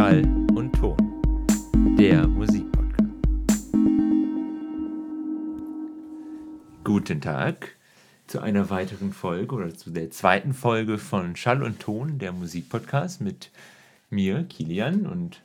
[0.00, 0.22] Schall
[0.54, 0.96] und Ton,
[1.98, 3.12] der Musikpodcast.
[6.84, 7.76] Guten Tag
[8.26, 13.20] zu einer weiteren Folge oder zu der zweiten Folge von Schall und Ton, der Musikpodcast
[13.20, 13.50] mit
[14.08, 15.42] mir, Kilian und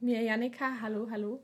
[0.00, 0.66] mir, Janika.
[0.82, 1.42] Hallo, hallo.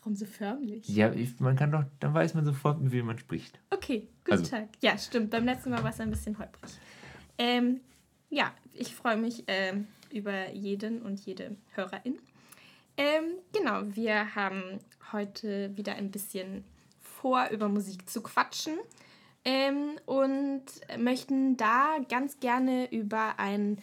[0.00, 0.88] Warum so förmlich?
[0.88, 3.60] Ja, ich, man kann doch, dann weiß man sofort, mit wem man spricht.
[3.70, 4.50] Okay, guten also.
[4.50, 4.68] Tag.
[4.80, 5.30] Ja, stimmt.
[5.30, 6.72] Beim letzten Mal war es ein bisschen holprig.
[7.38, 7.78] Ähm,
[8.30, 12.18] ja, ich freue mich ähm, über jeden und jede Hörerin.
[12.96, 14.78] Ähm, genau, wir haben
[15.12, 16.64] heute wieder ein bisschen
[17.00, 18.74] vor, über Musik zu quatschen
[19.44, 20.64] ähm, und
[20.98, 23.78] möchten da ganz gerne über ein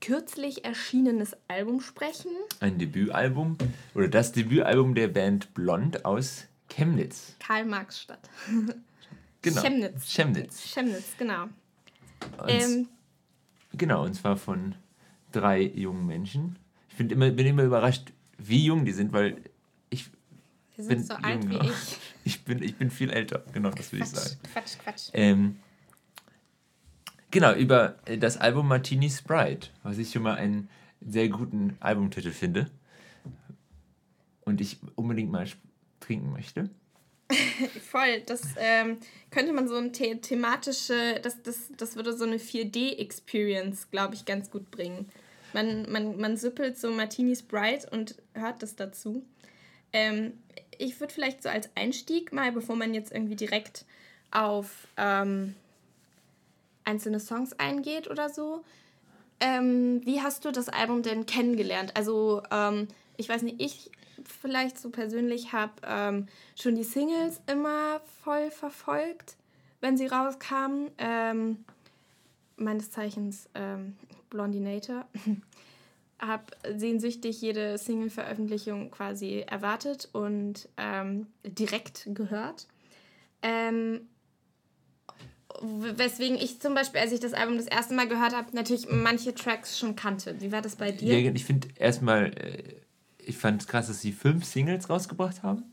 [0.00, 2.30] kürzlich erschienenes Album sprechen.
[2.60, 3.56] Ein Debütalbum
[3.94, 7.36] oder das Debütalbum der Band Blond aus Chemnitz.
[7.40, 8.30] Karl-Marx-Stadt.
[9.42, 9.60] Genau.
[9.60, 10.12] Chemnitz.
[10.12, 10.74] Chemnitz.
[10.74, 11.44] Chemnitz, genau.
[12.48, 12.88] Ähm,
[13.72, 14.74] genau, und zwar von
[15.36, 16.58] drei jungen Menschen.
[16.90, 19.36] Ich immer, bin immer überrascht, wie jung die sind, weil
[19.90, 20.10] ich
[20.74, 21.62] Wir sind bin so alt jünger.
[21.62, 21.98] wie ich.
[22.26, 24.36] Ich bin, ich bin viel älter, genau, das will ich sagen.
[24.52, 25.10] Quatsch, Quatsch.
[25.12, 25.60] Ähm,
[27.30, 30.68] genau, über das Album Martini Sprite, was ich schon mal einen
[31.00, 32.68] sehr guten Albumtitel finde.
[34.44, 35.46] Und ich unbedingt mal
[36.00, 36.68] trinken möchte.
[37.90, 38.98] Voll, das ähm,
[39.30, 44.24] könnte man so ein the thematische, das, das, das würde so eine 4D-Experience, glaube ich,
[44.24, 45.08] ganz gut bringen.
[45.56, 49.24] Man, man, man süppelt so Martinis Bright und hört das dazu.
[49.90, 50.34] Ähm,
[50.76, 53.86] ich würde vielleicht so als Einstieg mal, bevor man jetzt irgendwie direkt
[54.30, 55.54] auf ähm,
[56.84, 58.64] einzelne Songs eingeht oder so,
[59.40, 61.96] ähm, wie hast du das Album denn kennengelernt?
[61.96, 63.90] Also, ähm, ich weiß nicht, ich
[64.42, 69.36] vielleicht so persönlich habe ähm, schon die Singles immer voll verfolgt,
[69.80, 70.90] wenn sie rauskamen.
[70.98, 71.64] Ähm,
[72.58, 73.96] meines Zeichens ähm,
[74.30, 75.06] Blondinator.
[76.18, 76.44] habe
[76.76, 82.66] sehnsüchtig jede Single-Veröffentlichung quasi erwartet und ähm, direkt gehört.
[83.42, 84.08] Ähm,
[85.60, 89.34] weswegen ich zum Beispiel, als ich das Album das erste Mal gehört habe, natürlich manche
[89.34, 90.40] Tracks schon kannte.
[90.40, 91.18] Wie war das bei dir?
[91.18, 92.62] Ja, ich finde erstmal, äh,
[93.18, 95.64] ich fand es krass, dass sie fünf Singles rausgebracht haben,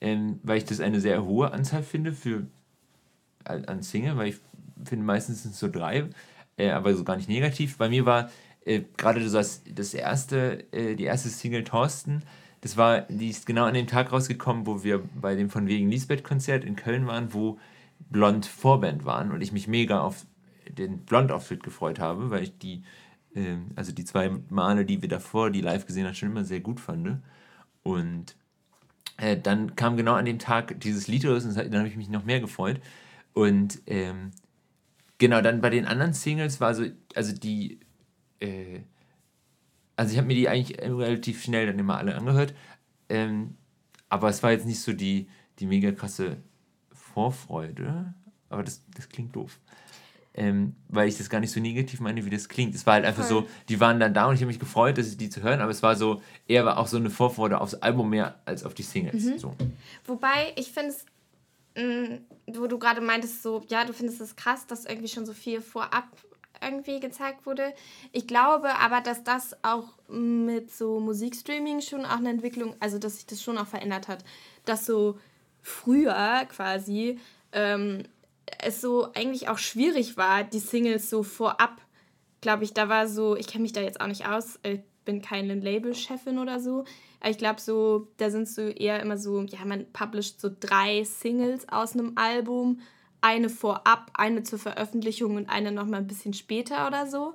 [0.00, 2.46] ähm, weil ich das eine sehr hohe Anzahl finde für
[3.44, 4.36] an Single, weil ich
[4.84, 6.08] finde meistens sind es so drei,
[6.58, 7.78] äh, aber so gar nicht negativ.
[7.78, 8.30] Bei mir war
[8.64, 12.22] äh, gerade das, das erste, äh, die erste Single Thorsten,
[12.60, 15.90] das war, die ist genau an dem Tag rausgekommen, wo wir bei dem von wegen
[15.90, 17.58] Lisbeth-Konzert in Köln waren, wo
[18.10, 20.26] Blond Vorband waren und ich mich mega auf
[20.68, 22.82] den Blond-Outfit gefreut habe, weil ich die,
[23.34, 26.60] äh, also die zwei Male, die wir davor, die live gesehen haben, schon immer sehr
[26.60, 27.22] gut fand.
[27.84, 28.34] Und
[29.18, 32.08] äh, dann kam genau an dem Tag dieses Lied raus und dann habe ich mich
[32.08, 32.80] noch mehr gefreut.
[33.34, 34.32] Und ähm,
[35.18, 36.84] genau, dann bei den anderen Singles war so,
[37.14, 37.80] also die,
[38.40, 38.80] äh,
[39.96, 42.54] also ich habe mir die eigentlich relativ schnell dann immer alle angehört.
[43.08, 43.56] Ähm,
[44.08, 45.28] aber es war jetzt nicht so die,
[45.58, 46.38] die mega krasse
[46.92, 48.14] Vorfreude.
[48.48, 49.58] Aber das, das klingt doof.
[50.34, 52.74] Ähm, weil ich das gar nicht so negativ meine, wie das klingt.
[52.74, 53.42] Es war halt einfach Voll.
[53.42, 55.60] so, die waren dann da und ich habe mich gefreut, dass ich die zu hören,
[55.60, 58.72] aber es war so, eher war auch so eine Vorfreude aufs Album mehr als auf
[58.72, 59.24] die Singles.
[59.24, 59.38] Mhm.
[59.38, 59.56] So.
[60.06, 61.04] Wobei, ich finde es
[62.46, 65.60] Wo du gerade meintest, so, ja, du findest es krass, dass irgendwie schon so viel
[65.60, 66.08] vorab
[66.60, 67.72] irgendwie gezeigt wurde.
[68.12, 73.16] Ich glaube aber, dass das auch mit so Musikstreaming schon auch eine Entwicklung, also dass
[73.16, 74.24] sich das schon auch verändert hat.
[74.64, 75.18] Dass so
[75.62, 77.18] früher quasi
[77.52, 78.04] ähm,
[78.60, 81.80] es so eigentlich auch schwierig war, die Singles so vorab,
[82.40, 85.22] glaube ich, da war so, ich kenne mich da jetzt auch nicht aus, ich bin
[85.22, 86.84] keine Labelchefin oder so,
[87.26, 91.68] ich glaube, so, da sind so eher immer so, ja, man publisht so drei Singles
[91.68, 92.80] aus einem Album.
[93.20, 97.34] Eine vorab, eine zur Veröffentlichung und eine nochmal ein bisschen später oder so.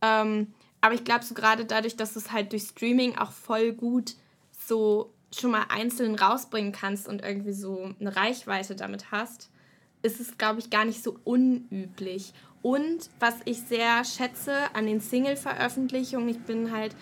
[0.00, 3.72] Ähm, aber ich glaube, so gerade dadurch, dass du es halt durch Streaming auch voll
[3.72, 4.14] gut
[4.66, 9.50] so schon mal einzeln rausbringen kannst und irgendwie so eine Reichweite damit hast,
[10.02, 12.32] ist es, glaube ich, gar nicht so unüblich.
[12.62, 16.94] Und was ich sehr schätze an den Single-Veröffentlichungen, ich bin halt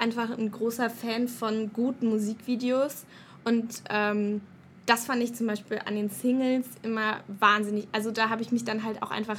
[0.00, 3.04] einfach ein großer Fan von guten Musikvideos
[3.44, 4.40] und ähm,
[4.86, 7.86] das fand ich zum Beispiel an den Singles immer wahnsinnig.
[7.92, 9.38] Also da habe ich mich dann halt auch einfach,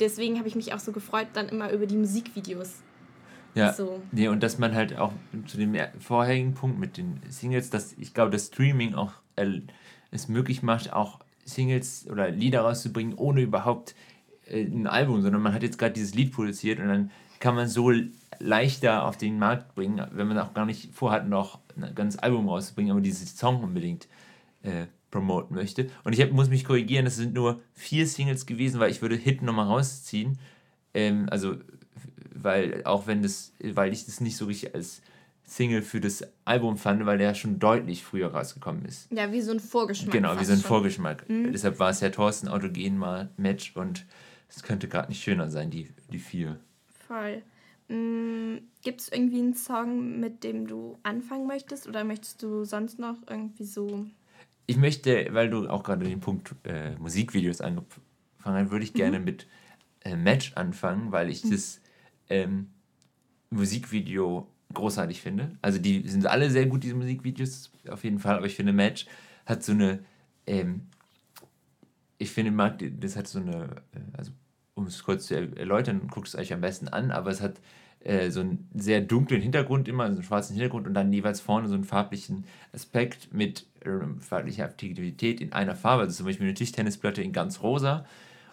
[0.00, 2.82] deswegen habe ich mich auch so gefreut, dann immer über die Musikvideos.
[3.54, 4.02] Ja, so.
[4.12, 5.12] nee, und dass man halt auch
[5.46, 9.60] zu dem vorherigen Punkt mit den Singles, dass ich glaube, das Streaming auch äh,
[10.10, 13.94] es möglich macht, auch Singles oder Lieder rauszubringen, ohne überhaupt
[14.46, 17.10] äh, ein Album, sondern man hat jetzt gerade dieses Lied produziert und dann
[17.40, 17.90] kann man so
[18.42, 22.48] leichter auf den Markt bringen, wenn man auch gar nicht vorhat, noch ein ganzes Album
[22.48, 24.08] rauszubringen, aber dieses Song unbedingt
[24.62, 25.88] äh, promoten möchte.
[26.04, 29.14] Und ich hab, muss mich korrigieren, es sind nur vier Singles gewesen, weil ich würde
[29.14, 30.38] Hit nochmal rausziehen.
[30.92, 31.56] Ähm, also,
[32.34, 35.02] weil auch wenn das, weil ich das nicht so richtig als
[35.44, 39.10] Single für das Album fand, weil der schon deutlich früher rausgekommen ist.
[39.12, 40.12] Ja, wie so ein Vorgeschmack.
[40.12, 40.68] Genau, wie so ein schon.
[40.68, 41.24] Vorgeschmack.
[41.28, 44.06] Deshalb war es ja Thorsten Autogen mal Match und
[44.48, 46.58] es könnte gerade nicht schöner sein, die, die vier.
[47.06, 47.42] Voll.
[47.92, 51.86] Mm, Gibt es irgendwie einen Song, mit dem du anfangen möchtest?
[51.86, 54.06] Oder möchtest du sonst noch irgendwie so.
[54.66, 59.20] Ich möchte, weil du auch gerade den Punkt äh, Musikvideos angefangen hast, würde ich gerne
[59.20, 59.46] mit
[60.04, 61.80] äh, Match anfangen, weil ich das
[62.30, 62.68] ähm,
[63.50, 65.58] Musikvideo großartig finde.
[65.60, 69.06] Also die sind alle sehr gut, diese Musikvideos, auf jeden Fall, aber ich finde Match
[69.44, 70.02] hat so eine,
[70.46, 70.86] ähm,
[72.16, 72.52] ich finde,
[72.98, 74.32] das hat so eine, äh, also
[74.74, 77.60] um es kurz zu er- erläutern, guckt es euch am besten an, aber es hat
[78.04, 81.68] äh, so einen sehr dunklen Hintergrund immer, also einen schwarzen Hintergrund und dann jeweils vorne
[81.68, 86.54] so einen farblichen Aspekt mit ähm, farblicher Aktivität in einer Farbe, also zum Beispiel eine
[86.54, 88.04] Tischtennisplatte in ganz rosa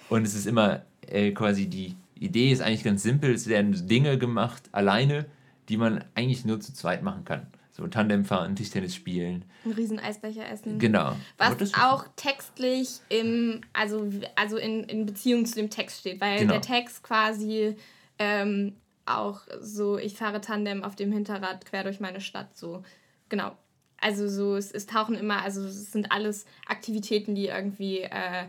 [0.09, 4.17] und es ist immer äh, quasi die Idee ist eigentlich ganz simpel, es werden Dinge
[4.17, 5.25] gemacht alleine,
[5.69, 7.47] die man eigentlich nur zu zweit machen kann.
[7.71, 9.45] So Tandem fahren, Tischtennis spielen.
[9.63, 10.79] einen riesen Eisbecher essen?
[10.79, 11.15] Genau.
[11.37, 16.53] Was auch textlich im, also, also in, in Beziehung zu dem Text steht, weil Genau.
[16.53, 17.77] der Text quasi
[18.17, 18.73] ähm,
[19.09, 22.83] auch so, ich fahre Tandem auf dem Hinterrad quer durch meine Stadt, so,
[23.29, 23.55] genau.
[24.01, 28.45] Also so, es, es tauchen immer, also es sind alles Aktivitäten, die irgendwie äh,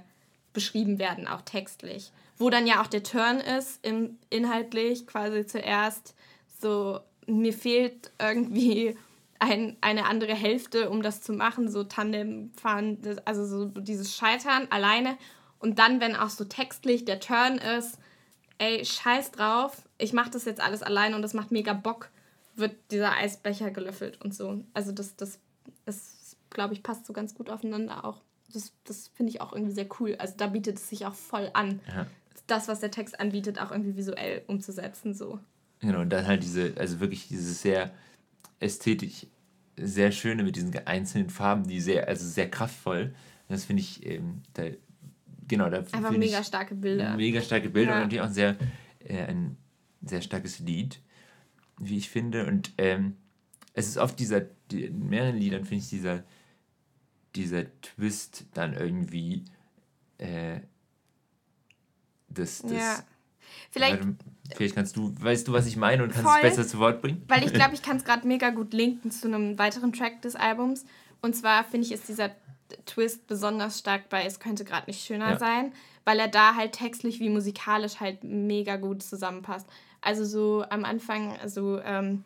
[0.52, 2.12] beschrieben werden, auch textlich.
[2.38, 6.14] Wo dann ja auch der Turn ist, im, inhaltlich quasi zuerst
[6.60, 8.96] so, mir fehlt irgendwie
[9.38, 14.68] ein, eine andere Hälfte, um das zu machen, so Tandem fahren, also so dieses Scheitern
[14.70, 15.16] alleine.
[15.58, 17.98] Und dann, wenn auch so textlich der Turn ist,
[18.58, 22.10] ey, scheiß drauf, ich mach das jetzt alles alleine und das macht mega Bock,
[22.56, 24.62] wird dieser Eisbecher gelöffelt und so.
[24.74, 25.38] Also das, das,
[25.84, 28.20] das glaube ich, passt so ganz gut aufeinander auch.
[28.52, 30.16] Das, das finde ich auch irgendwie sehr cool.
[30.18, 32.06] Also da bietet es sich auch voll an, Ja.
[32.46, 35.14] das, was der Text anbietet, auch irgendwie visuell umzusetzen.
[35.14, 35.38] So.
[35.80, 37.92] Genau, und dann halt diese, also wirklich dieses sehr
[38.58, 39.26] ästhetisch,
[39.76, 43.14] sehr schöne mit diesen einzelnen Farben, die sehr, also sehr kraftvoll.
[43.48, 44.64] Das finde ich, ähm, da,
[45.48, 47.16] genau, da Einfach mega starke Bilder.
[47.16, 47.96] mega starke Bilder Ja.
[47.98, 48.56] und natürlich auch sehr,
[49.04, 49.56] äh, ein
[50.02, 51.00] sehr starkes Lied,
[51.78, 52.46] wie ich finde.
[52.46, 53.16] Und ähm,
[53.74, 56.24] es ist oft dieser, die, in mehreren Liedern finde ich dieser,
[57.34, 59.44] dieser Twist dann irgendwie,
[60.18, 60.60] äh,
[62.28, 63.04] das, das, Ja.
[63.72, 64.02] Vielleicht,
[64.54, 66.38] vielleicht kannst du, weißt du, was ich meine und kannst Voll.
[66.42, 67.22] es besser zu Wort bringen?
[67.28, 70.36] weil ich glaube, ich kann es gerade mega gut linken zu einem weiteren Track des
[70.36, 70.84] Albums.
[71.20, 72.30] Und zwar finde ich, ist dieser
[72.86, 75.38] Twist besonders stark bei Es könnte gerade nicht schöner Ja.
[75.38, 75.72] sein,
[76.04, 79.66] weil er da halt textlich wie musikalisch halt mega gut zusammenpasst.
[80.00, 82.24] Also so am Anfang, also ähm,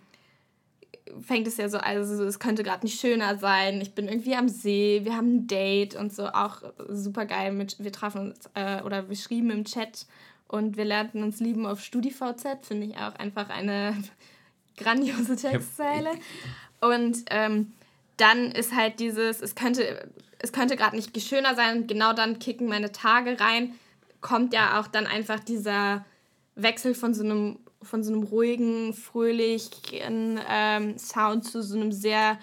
[1.20, 3.80] fängt es ja so, also es könnte gerade nicht schöner sein.
[3.80, 7.52] Ich bin irgendwie am See, wir haben ein Date und so auch super geil.
[7.52, 10.06] Mit, wir trafen uns äh, oder wir schrieben im Chat
[10.48, 13.96] und wir lernten uns lieben auf StudiVZ, finde ich auch einfach eine
[14.76, 16.10] grandiose Textzeile.
[16.80, 17.72] Und ähm,
[18.16, 22.38] dann ist halt dieses, es könnte, es könnte gerade nicht schöner sein, und genau dann
[22.38, 23.74] kicken meine Tage rein,
[24.20, 26.04] kommt ja auch dann einfach dieser
[26.54, 32.38] Wechsel von so einem, von so einem ruhigen, fröhlichen ähm, Sound zu so einem sehr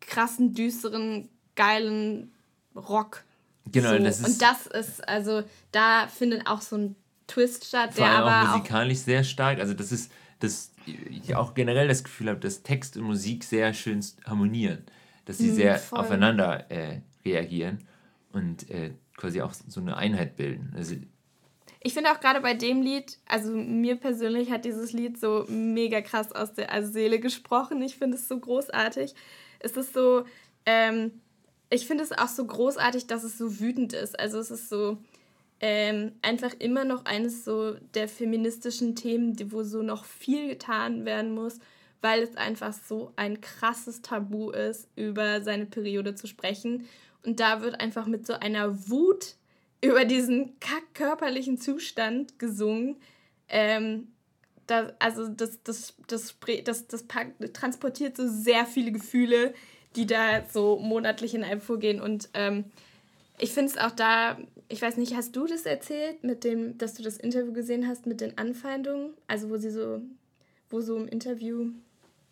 [0.00, 2.32] krassen, düsteren, geilen
[2.74, 3.24] Rock.
[3.70, 3.98] Genau, so.
[4.02, 5.42] das ist Und das ist, also
[5.72, 6.96] da findet auch so ein
[7.26, 9.60] Twist statt, der aber auch auch musikalisch sehr stark.
[9.60, 10.10] Also das ist,
[10.40, 14.84] das ich auch generell das Gefühl habe, dass Text und Musik sehr schön harmonieren.
[15.26, 16.00] Dass sie Mhm, sehr voll.
[16.00, 17.86] aufeinander äh, reagieren
[18.32, 20.72] und äh, quasi auch so eine Einheit bilden.
[20.76, 20.96] Also
[21.82, 26.02] Ich finde auch gerade bei dem Lied, also mir persönlich hat dieses Lied so mega
[26.02, 27.80] krass aus der also Seele gesprochen.
[27.80, 29.14] Ich finde es so großartig.
[29.60, 30.24] Es ist so,
[30.66, 31.22] ähm,
[31.70, 34.18] ich finde es auch so großartig, dass es so wütend ist.
[34.20, 34.98] Also es ist so
[35.60, 41.34] ähm, einfach immer noch eines so der feministischen Themen, wo so noch viel getan werden
[41.34, 41.60] muss,
[42.02, 46.86] weil es einfach so ein krasses Tabu ist, über seine Periode zu sprechen.
[47.24, 49.36] Und da wird einfach mit so einer Wut
[49.82, 50.54] über diesen
[50.94, 52.96] körperlichen Zustand gesungen.
[53.48, 54.08] Ähm,
[54.66, 59.54] da, also das, das, das, das, das, pack- transportiert so sehr viele Gefühle,
[59.96, 62.00] die da so monatlich in einem vorgehen.
[62.00, 62.64] Und ähm,
[63.38, 66.94] ich finde es auch da, ich weiß nicht, hast du das erzählt, mit dem, dass
[66.94, 69.14] du das Interview gesehen hast mit den Anfeindungen?
[69.26, 70.00] Also wo sie so,
[70.68, 71.70] wo so im Interview.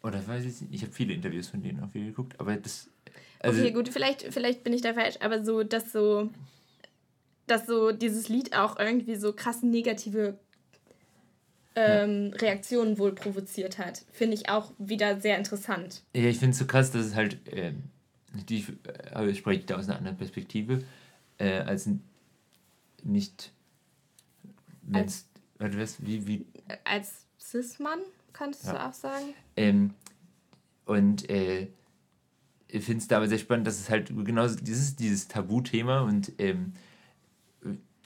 [0.03, 0.75] Oder weiß ich nicht.
[0.75, 2.89] Ich habe viele Interviews von denen auf jeden geguckt, aber das.
[3.41, 6.31] Also, okay, gut, vielleicht, vielleicht bin ich da falsch, aber so, dass so,
[7.51, 10.39] dass so dieses Lied auch irgendwie so krass negative
[11.75, 16.03] ähm, Reaktionen wohl provoziert hat, finde ich auch wieder sehr interessant.
[16.15, 17.85] Ja, ich finde es so krass, dass es halt, ähm,
[18.49, 18.67] die,
[19.13, 20.81] aber ich spreche da aus einer anderen Perspektive,
[21.39, 21.89] äh, als
[23.05, 23.53] nicht,
[24.83, 25.29] wenn's,
[25.59, 26.47] warte, was, wie, wie,
[26.85, 28.01] Als Cis-Mann,
[28.33, 28.89] könntest du Ja.
[28.89, 29.35] auch sagen?
[29.57, 29.95] ähm,
[30.85, 31.69] und äh,
[32.67, 36.73] ich finde es dabei sehr spannend, dass es halt genau dieses, dieses Tabuthema und ähm,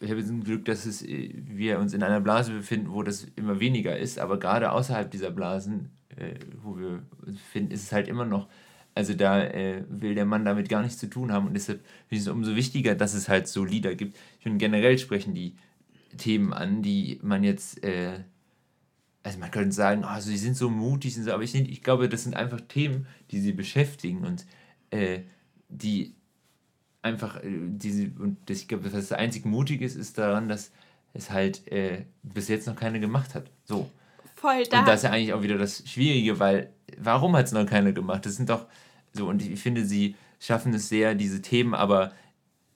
[0.02, 3.02] ich habe jetzt ein Glück, dass es, äh, wir uns in einer Blase befinden, wo
[3.02, 7.84] das immer weniger ist, aber gerade außerhalb dieser Blasen, äh, wo wir uns befinden, ist
[7.84, 8.48] es halt immer noch,
[8.94, 11.46] also da äh, will der Mann damit gar nichts zu tun haben.
[11.46, 14.18] Und deshalb ich es umso wichtiger, dass es halt so Lieder gibt.
[14.36, 15.56] Ich finde generell sprechen die
[16.18, 18.20] Themen an, die man jetzt, äh,
[19.22, 22.08] also man könnte sagen, oh, sie sind so mutig, sind so, aber ich, ich glaube,
[22.08, 24.26] das sind einfach Themen, die sie beschäftigen.
[24.26, 24.46] Und
[24.90, 25.20] äh,
[25.68, 26.14] die
[27.02, 30.70] einfach äh, diese, und das, ich glaube, was das einzig Mutige ist, ist daran, dass
[31.14, 33.50] es halt äh, bis jetzt noch keine gemacht hat.
[33.64, 33.90] So.
[34.36, 34.80] Voll, da.
[34.80, 37.92] Und das ist ja eigentlich auch wieder das Schwierige, weil warum hat es noch keine
[37.92, 38.24] gemacht?
[38.26, 38.66] Das sind doch
[39.12, 42.12] so, und ich finde, sie schaffen es sehr, diese Themen, aber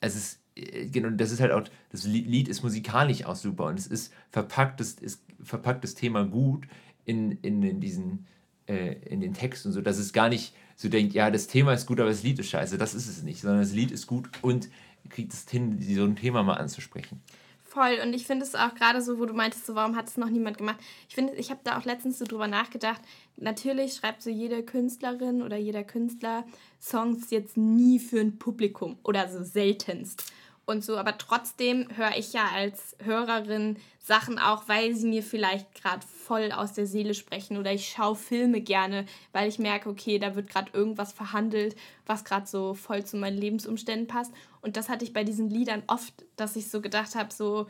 [0.01, 3.79] es ist, äh, genau, das ist halt auch, das Lied ist musikalisch auch super und
[3.79, 6.67] es ist verpackt, das ist verpackt das Thema gut
[7.05, 8.27] in, in, in diesen,
[8.67, 11.73] äh, in den Text und so, dass es gar nicht so denkt, ja, das Thema
[11.73, 12.79] ist gut, aber das Lied ist scheiße.
[12.79, 14.69] Das ist es nicht, sondern das Lied ist gut und
[15.09, 17.23] kriegt es hin, so ein Thema mal anzusprechen.
[17.65, 17.99] Voll.
[18.03, 20.31] Und ich finde es auch gerade so, wo du meintest, so, warum hat es noch
[20.31, 20.79] niemand gemacht?
[21.09, 23.01] Ich finde, ich habe da auch letztens so drüber nachgedacht.
[23.37, 26.45] Natürlich schreibt so jede Künstlerin oder jeder Künstler
[26.81, 30.33] Songs jetzt nie für ein Publikum oder so seltenst
[30.67, 35.75] und so, aber trotzdem höre ich ja als Hörerin Sachen auch, weil sie mir vielleicht
[35.75, 40.19] gerade voll aus der Seele sprechen oder ich schaue Filme gerne, weil ich merke, okay,
[40.19, 44.33] da wird gerade irgendwas verhandelt, was gerade so voll zu meinen Lebensumständen passt.
[44.61, 47.69] Und das hatte ich bei diesen Liedern oft, dass ich so gedacht habe, so,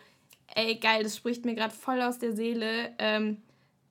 [0.54, 2.94] ey, geil, das spricht mir gerade voll aus der Seele.
[2.98, 3.42] Ähm,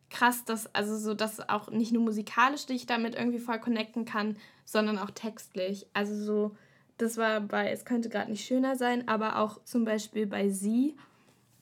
[0.10, 4.38] krass, dass, also so, dass auch nicht nur musikalisch dich damit irgendwie voll connecten kann,
[4.66, 5.86] sondern auch textlich.
[5.94, 6.58] Also so
[6.98, 10.96] das war bei Es könnte gerade nicht schöner sein, aber auch zum Beispiel bei Sie.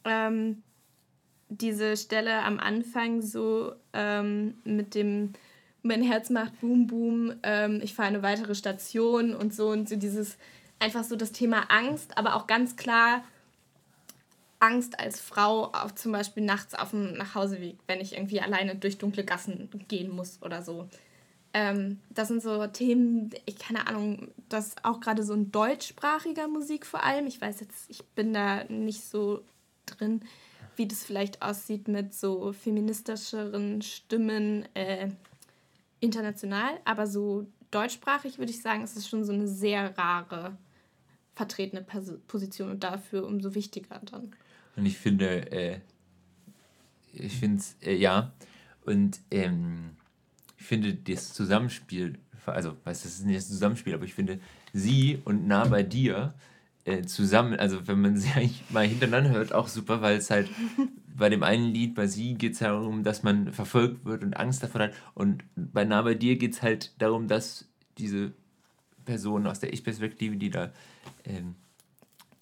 [0.06, 0.64] Ähm,
[1.50, 5.34] diese Stelle am Anfang so ähm, mit dem
[5.84, 9.98] mein Herz macht Boom Boom, ähm, ich fahre eine weitere Station und so und so
[9.98, 10.38] dieses
[10.80, 13.24] einfach so das Thema Angst, aber auch ganz klar
[14.60, 18.98] Angst als Frau auf zum Beispiel nachts auf dem Nachhauseweg, wenn ich irgendwie alleine durch
[18.98, 20.88] dunkle Gassen gehen muss oder so.
[21.54, 26.86] Ähm, das sind so Themen, ich keine Ahnung, das auch gerade so ein deutschsprachiger Musik
[26.86, 27.28] vor allem.
[27.28, 29.44] Ich weiß jetzt, ich bin da nicht so
[29.86, 30.22] drin,
[30.76, 35.10] wie das vielleicht aussieht mit so feministischeren Stimmen äh,
[36.00, 40.58] international, aber so deutschsprachig würde ich sagen, ist es schon so eine sehr rare
[41.36, 41.86] vertretene
[42.28, 44.36] Position und dafür umso wichtiger dann.
[44.76, 45.80] Und ich finde, äh,
[47.14, 48.34] ich finde es, äh, ja,
[48.86, 49.92] und ähm,
[50.64, 54.40] ich finde das Zusammenspiel, also, weiß das ist nicht das Zusammenspiel, aber ich finde
[54.72, 56.34] sie und nah bei dir
[56.86, 60.50] äh, zusammen, also wenn man sie eigentlich mal hintereinander hört, auch super, weil es halt
[61.18, 64.38] bei dem einen Lied, bei sie geht es ja darum, dass man verfolgt wird und
[64.38, 64.94] Angst davon hat.
[65.16, 67.68] Und bei nah bei dir geht es halt darum, dass
[67.98, 68.32] diese
[69.04, 70.72] Person aus der Ich-Perspektive, die da
[71.26, 71.56] ähm,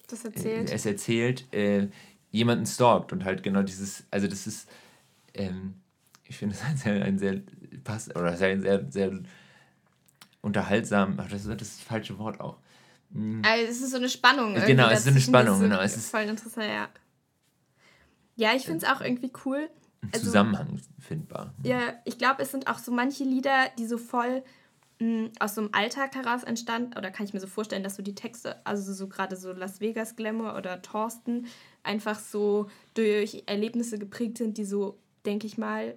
[0.06, 0.70] das erzählt.
[0.70, 1.88] Äh, es erzählt, äh,
[2.30, 4.68] jemanden stalkt und halt genau dieses, also das ist,
[5.34, 5.74] ähm,
[6.32, 7.40] ich finde es ein sehr, ein sehr
[7.84, 9.12] pass oder sehr, sehr, sehr
[10.40, 12.56] unterhaltsam, ach, das ist das falsche Wort auch.
[13.10, 13.42] Mhm.
[13.44, 14.54] Also es ist so eine Spannung.
[14.54, 15.80] Genau, es ist so eine Spannung, so genau.
[15.80, 16.88] Es ist voll interessant, ja.
[18.36, 19.68] Ja, ich finde es auch irgendwie cool.
[20.10, 21.54] Also, Zusammenhang findbar.
[21.62, 24.42] Ja, ich glaube, es sind auch so manche Lieder, die so voll
[24.98, 28.02] mh, aus so einem Alltag heraus entstanden, oder kann ich mir so vorstellen, dass so
[28.02, 31.46] die Texte, also so gerade so Las Vegas Glamour oder Thorsten,
[31.82, 35.94] einfach so durch Erlebnisse geprägt sind, die so, denke ich mal,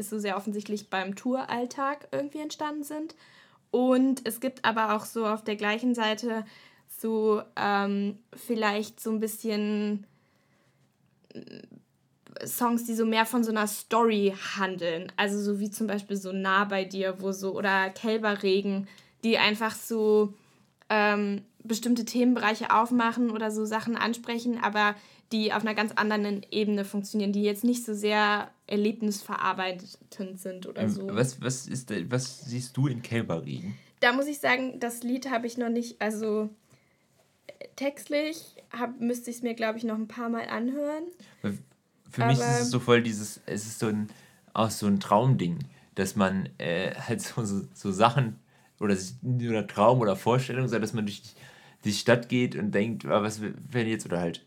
[0.00, 3.14] ist so sehr offensichtlich beim Touralltag irgendwie entstanden sind.
[3.70, 6.44] Und es gibt aber auch so auf der gleichen Seite
[6.88, 10.06] so ähm, vielleicht so ein bisschen
[11.32, 15.12] äh, Songs, die so mehr von so einer Story handeln.
[15.16, 18.88] Also so wie zum Beispiel so Nah bei dir, wo so, oder Kälberregen,
[19.22, 20.34] die einfach so
[20.88, 24.94] ähm, bestimmte Themenbereiche aufmachen oder so Sachen ansprechen, aber
[25.32, 30.82] die auf einer ganz anderen Ebene funktionieren, die jetzt nicht so sehr erlebnisverarbeitend sind oder
[30.82, 31.08] ähm, so.
[31.12, 33.74] Was, was, ist, was siehst du in Kälberregen?
[34.00, 36.50] Da muss ich sagen, das Lied habe ich noch nicht, also
[37.76, 41.04] textlich hab, müsste ich es mir, glaube ich, noch ein paar Mal anhören.
[42.10, 44.08] Für mich ist es so voll dieses, es ist so ein,
[44.52, 45.58] auch so ein Traumding,
[45.94, 48.38] dass man äh, halt so, so, so Sachen
[48.80, 51.22] oder, oder Traum oder Vorstellung, so dass man durch
[51.84, 54.44] die Stadt geht und denkt, ah, was wenn jetzt, oder halt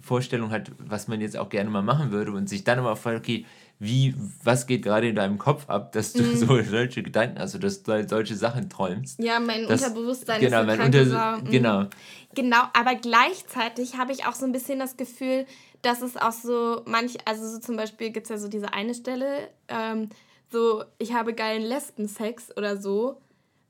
[0.00, 3.18] Vorstellung hat, was man jetzt auch gerne mal machen würde und sich dann aber fragt,
[3.18, 3.46] okay,
[3.80, 6.36] wie, was geht gerade in deinem Kopf ab, dass du mm.
[6.36, 9.22] so solche Gedanken hast, dass du solche Sachen träumst.
[9.22, 11.50] Ja, mein das, Unterbewusstsein genau, ist so mein Unter mhm.
[11.50, 11.86] Genau.
[12.34, 15.46] Genau, aber gleichzeitig habe ich auch so ein bisschen das Gefühl,
[15.82, 18.94] dass es auch so manch, also so zum Beispiel gibt es ja so diese eine
[18.94, 20.08] Stelle, ähm,
[20.50, 23.20] so, ich habe geilen Lesbensex oder so,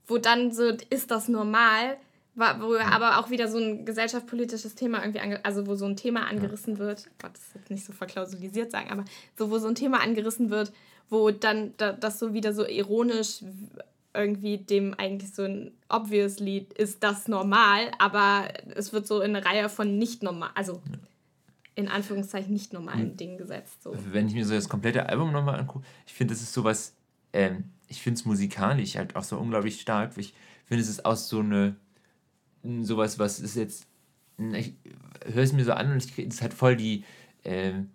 [0.07, 1.97] wo dann so, ist das normal,
[2.39, 6.27] wo aber auch wieder so ein gesellschaftspolitisches Thema irgendwie, ange also wo so ein Thema
[6.27, 9.05] angerissen wird, Gott, das ist jetzt nicht so verklausulisiert sagen, aber
[9.37, 10.73] so, wo so ein Thema angerissen wird,
[11.11, 13.43] wo dann da, das so wieder so ironisch
[14.15, 19.37] irgendwie dem eigentlich so ein obvious Lied ist das normal, aber es wird so in
[19.37, 20.83] eine Reihe von nicht normal, also
[21.75, 23.17] in Anführungszeichen nicht normalen mhm.
[23.17, 23.83] Dingen gesetzt.
[23.85, 23.95] So.
[24.11, 26.95] Wenn ich mir so das komplette Album nochmal angucke, ich finde, das ist sowas,
[27.33, 30.17] ähm, ich finde es musikalisch halt auch so unglaublich stark.
[30.17, 31.77] Ich finde, es ist auch so eine,
[32.83, 33.87] sowas, was ist jetzt,
[34.39, 34.75] ich
[35.27, 37.05] höre es mir so an und es hat voll die,
[37.45, 37.91] ähm,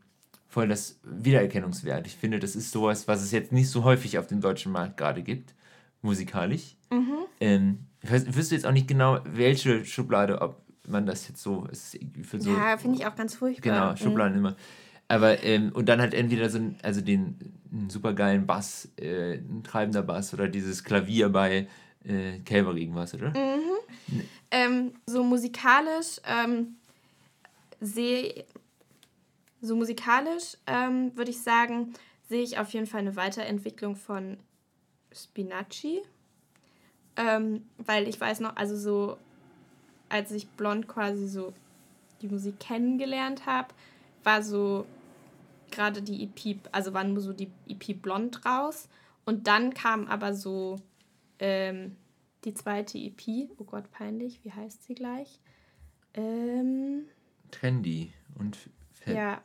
[0.48, 2.06] voll das Wiedererkennungswert.
[2.08, 4.98] Ich finde, das ist sowas, was es jetzt nicht so häufig auf dem deutschen Markt
[4.98, 5.54] gerade gibt,
[6.02, 6.76] musikalisch.
[6.92, 7.14] Mhm.
[7.40, 11.66] Ähm, ich, weiß, wüsste jetzt auch nicht genau, welche Schublade, ob man das jetzt so
[11.66, 11.98] ist.
[12.24, 13.62] Für so ja, finde ich auch ganz furchtbar.
[13.74, 13.98] Genau, mhm.
[13.98, 14.46] Schubladen mhm.
[14.46, 14.56] immer.
[15.08, 17.38] Aber, ähm, und dann halt entweder so ein, also den
[17.72, 21.68] einen supergeilen Bass, äh, ein treibender Bass oder dieses Klavier bei
[22.04, 23.30] äh, Calvary irgendwas, oder?
[23.30, 24.22] Mhm.
[24.56, 26.76] Ähm, so musikalisch ähm,
[27.82, 28.46] sehe
[29.62, 31.94] so musikalisch ähm, würde ich sagen,
[32.30, 34.38] sehe ich auf jeden Fall eine Weiterentwicklung von
[35.12, 36.04] Spinacci.
[37.16, 39.18] Ähm, weil ich weiß noch, also so,
[40.08, 41.54] als ich blond quasi so
[42.22, 43.74] die Musik kennengelernt habe,
[44.24, 44.86] war so
[45.72, 48.88] gerade die EP, also war nur so die EP blond raus.
[49.26, 50.80] Und dann kam aber so
[51.40, 51.96] ähm,
[52.46, 55.40] die zweite EP, oh Gott, peinlich, wie heißt sie gleich?
[56.14, 57.06] Ähm,
[57.52, 58.58] Trendy und
[58.92, 59.16] Fett.
[59.16, 59.42] Ja,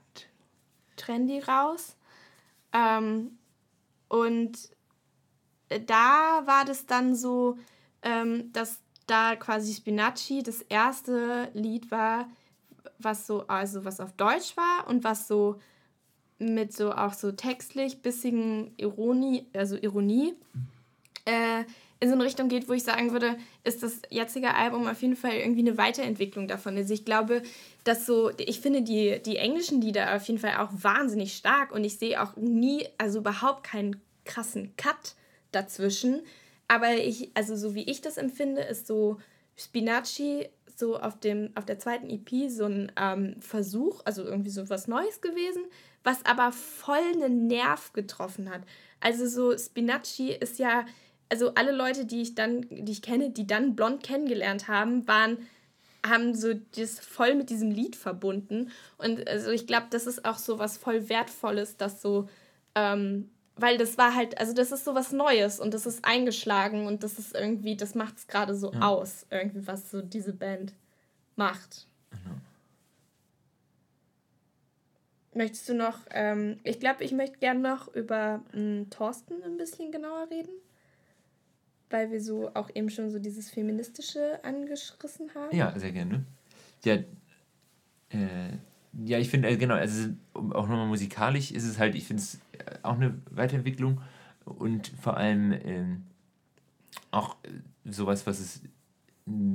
[0.96, 1.96] Trendy raus.
[2.72, 3.38] Ähm,
[4.08, 4.70] und
[5.68, 7.58] da war das dann so,
[8.02, 12.28] ähm, dass da quasi Spinacci das erste Lied war,
[12.98, 15.60] was so, also was auf Deutsch war und was so
[16.38, 20.34] mit so auch so textlich bissigen Ironie, also Ironie,
[21.24, 21.64] äh,
[22.00, 25.16] in so eine Richtung geht, wo ich sagen würde, ist das jetzige Album auf jeden
[25.16, 26.76] Fall irgendwie eine Weiterentwicklung davon.
[26.76, 27.42] Also ich glaube,
[27.84, 31.82] dass so, ich finde die, die englischen Lieder auf jeden Fall auch wahnsinnig stark und
[31.82, 35.16] ich sehe auch nie, also überhaupt keinen krassen Cut
[35.50, 36.22] dazwischen.
[36.68, 39.18] Aber ich, also so wie ich das empfinde, ist so
[39.56, 44.70] Spinacci so auf, dem, auf der zweiten EP so ein ähm, Versuch, also irgendwie so
[44.70, 45.64] was Neues gewesen,
[46.04, 48.62] was aber voll einen Nerv getroffen hat.
[49.00, 50.84] Also so Spinacci ist ja
[51.28, 55.38] also alle Leute, die ich dann, die ich kenne, die dann blond kennengelernt haben, waren,
[56.06, 58.70] haben so das voll mit diesem Lied verbunden.
[58.96, 62.28] Und also ich glaube, das ist auch so was voll Wertvolles, dass so,
[62.74, 66.86] ähm, weil das war halt, also das ist so was Neues und das ist eingeschlagen
[66.86, 68.80] und das ist irgendwie, das macht es gerade so ja.
[68.80, 70.72] aus, irgendwie, was so diese Band
[71.36, 71.86] macht.
[72.10, 72.36] Genau.
[75.34, 79.58] Möchtest du noch, ähm, ich glaube, ich möchte gerne noch über m, hm, Thorsten ein
[79.58, 80.52] bisschen genauer reden
[81.90, 85.56] weil wir so auch eben schon so dieses Feministische angeschrissen haben.
[85.56, 86.24] Ja, sehr gerne.
[86.84, 86.94] Ja,
[88.10, 88.52] äh,
[89.04, 92.34] ja ich finde, äh, genau, also auch nochmal musikalisch ist es halt, ich finde es
[92.52, 94.00] äh, auch eine Weiterentwicklung
[94.44, 95.84] und vor allem äh,
[97.10, 97.36] auch
[97.84, 98.62] sowas, was es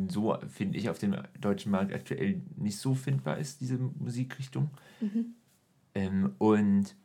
[0.08, 4.70] so, finde ich, auf dem deutschen Markt aktuell nicht so findbar ist, diese Musikrichtung.
[5.02, 5.34] Mhm.
[5.96, 6.96] Ähm, und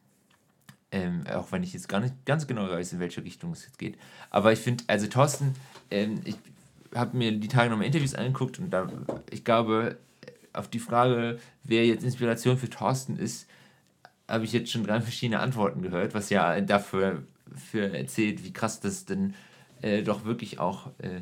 [0.91, 3.79] ähm, auch wenn ich jetzt gar nicht ganz genau weiß, in welche Richtung es jetzt
[3.79, 3.99] geht.
[4.31, 5.55] Aber ich finde, also Thorsten,
[5.91, 6.37] ähm, ich
[6.95, 8.91] habe mir die Tage nochmal Interviews angeguckt und da,
[9.31, 9.99] ich glaube,
[10.53, 13.47] auf die Frage, wer jetzt Inspiration für Thorsten ist,
[14.27, 17.23] habe ich jetzt schon drei verschiedene Antworten gehört, was ja dafür
[17.55, 19.35] für erzählt, wie krass das denn
[19.83, 21.21] äh, doch wirklich auch äh,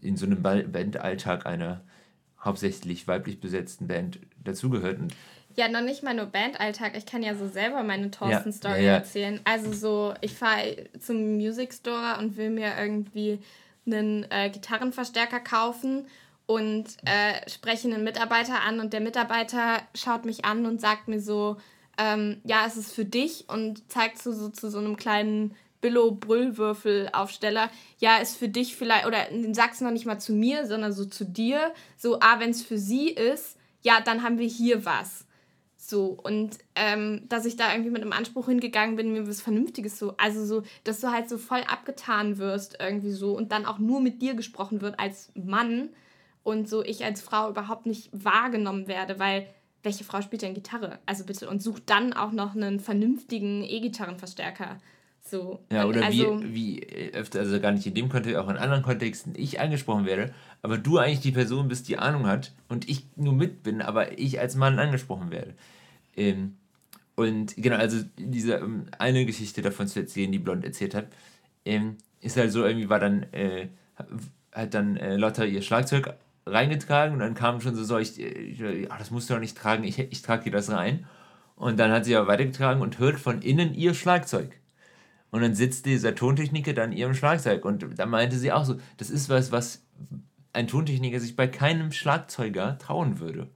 [0.00, 1.82] in so einem Bandalltag einer
[2.42, 4.98] hauptsächlich weiblich besetzten Band dazugehört.
[4.98, 5.14] Und
[5.56, 6.96] ja, noch nicht mal nur Bandalltag.
[6.96, 9.40] Ich kann ja so selber meine Thorsten-Story ja, erzählen.
[9.44, 13.40] Also so, ich fahre zum Music Store und will mir irgendwie
[13.86, 16.06] einen äh, Gitarrenverstärker kaufen
[16.46, 21.20] und äh, spreche einen Mitarbeiter an und der Mitarbeiter schaut mich an und sagt mir
[21.20, 21.56] so,
[21.98, 27.70] ähm, ja, es ist für dich und zeigt so, so zu so einem kleinen Billo-Brüllwürfel-Aufsteller,
[27.98, 31.24] ja, ist für dich vielleicht, oder sag's noch nicht mal zu mir, sondern so zu
[31.24, 35.26] dir, so, ah, wenn es für sie ist, ja, dann haben wir hier was.
[35.90, 39.98] So, und ähm, dass ich da irgendwie mit einem Anspruch hingegangen bin, mir was Vernünftiges
[39.98, 43.80] so, also so, dass du halt so voll abgetan wirst irgendwie so und dann auch
[43.80, 45.88] nur mit dir gesprochen wird als Mann
[46.44, 49.48] und so ich als Frau überhaupt nicht wahrgenommen werde, weil
[49.82, 51.00] welche Frau spielt denn Gitarre?
[51.06, 54.78] Also bitte und sucht dann auch noch einen vernünftigen E-Gitarrenverstärker.
[55.22, 55.58] So.
[55.72, 58.84] Ja, oder also, wie, wie öfter, also gar nicht in dem Kontext, auch in anderen
[58.84, 63.06] Kontexten, ich angesprochen werde, aber du eigentlich die Person bist, die Ahnung hat und ich
[63.16, 65.54] nur mit bin, aber ich als Mann angesprochen werde.
[66.16, 66.56] Ähm,
[67.16, 71.08] Und genau, also diese um, eine Geschichte davon zu erzählen, die Blond erzählt hat,
[71.66, 73.68] ähm, ist halt so, irgendwie war dann, äh,
[74.52, 76.14] hat dann äh, Lotta ihr Schlagzeug
[76.46, 79.56] reingetragen und dann kam schon so, so ich, ich ach, das musst du doch nicht
[79.56, 81.06] tragen, ich, ich trage dir das rein.
[81.56, 84.58] Und dann hat sie aber weitergetragen und hört von innen ihr Schlagzeug.
[85.30, 87.64] Und dann sitzt dieser Tontechniker dann ihrem Schlagzeug.
[87.64, 89.82] Und da meinte sie auch so, das ist was, was
[90.54, 93.48] ein Tontechniker sich bei keinem Schlagzeuger trauen würde.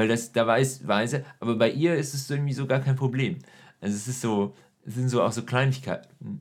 [0.00, 2.96] Weil das, da weiß, weiß er, aber bei ihr ist es irgendwie so gar kein
[2.96, 3.38] Problem.
[3.82, 4.54] Also es ist so,
[4.86, 6.40] es sind so auch so Kleinigkeiten,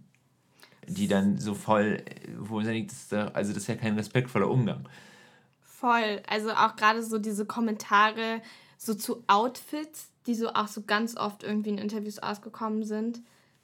[0.87, 2.01] die dann so voll,
[2.37, 4.87] wo man denkt, das da, also das ist ja kein respektvoller Umgang.
[5.59, 6.21] Voll.
[6.29, 8.41] Also auch gerade so diese Kommentare
[8.77, 13.19] so zu Outfits, die so auch so ganz oft irgendwie in Interviews ausgekommen sind.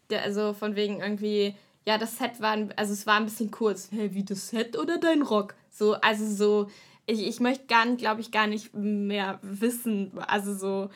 [0.09, 1.55] Der, also von wegen irgendwie,
[1.85, 3.91] ja, das Set war, also es war ein bisschen kurz.
[3.93, 5.55] Hey, wie das Set oder dein Rock?
[5.71, 6.69] So, also so,
[7.05, 10.11] ich, ich möchte gar nicht, glaube ich, gar nicht mehr wissen.
[10.27, 10.89] Also so,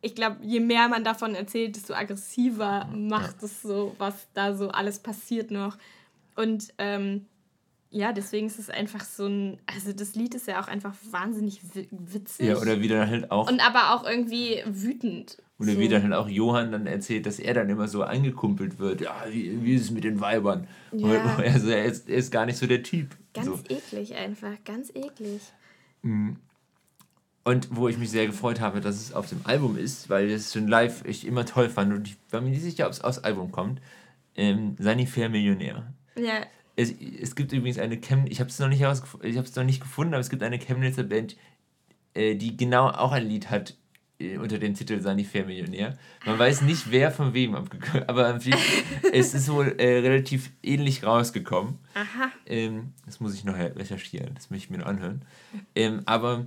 [0.00, 4.68] ich glaube, je mehr man davon erzählt, desto aggressiver macht es so, was da so
[4.68, 5.78] alles passiert noch.
[6.36, 7.26] Und ähm,
[7.90, 11.60] ja, deswegen ist es einfach so ein, also das Lied ist ja auch einfach wahnsinnig
[11.90, 12.48] witzig.
[12.48, 13.48] Ja, oder wie dann halt auch.
[13.48, 15.38] Und aber auch irgendwie wütend.
[15.60, 15.78] Oder so.
[15.78, 19.00] wie dann halt auch Johann dann erzählt, dass er dann immer so angekumpelt wird.
[19.00, 20.66] Ja, wie, wie ist es mit den Weibern?
[20.92, 21.36] Ja.
[21.38, 23.16] Also er ist, er ist gar nicht so der Typ.
[23.34, 23.60] Ganz so.
[23.68, 25.42] eklig einfach, ganz eklig.
[26.02, 26.36] Mhm.
[27.44, 30.52] Und wo ich mich sehr gefreut habe, dass es auf dem Album ist, weil das
[30.52, 33.18] schon live ich immer toll fand und ich war mir nicht sicher, ob es aufs
[33.18, 33.82] Album kommt.
[34.34, 35.92] Ähm, Sunny Fair Millionär.
[36.16, 36.46] Ja.
[36.76, 39.64] Es, es gibt übrigens eine Chem, ich habe es noch nicht ich habe es noch
[39.64, 41.36] nicht gefunden, aber es gibt eine Chemnitzer Band,
[42.14, 43.76] äh, die genau auch ein Lied hat
[44.20, 45.98] unter dem Titel Fair Millionär.
[46.24, 48.38] Man weiß nicht, wer von wem abgekommen, aber
[49.12, 51.78] es ist wohl äh, relativ ähnlich rausgekommen.
[51.94, 52.30] Aha.
[52.46, 55.22] Ähm, das muss ich noch recherchieren, das möchte ich mir noch anhören.
[55.74, 56.46] Ähm, aber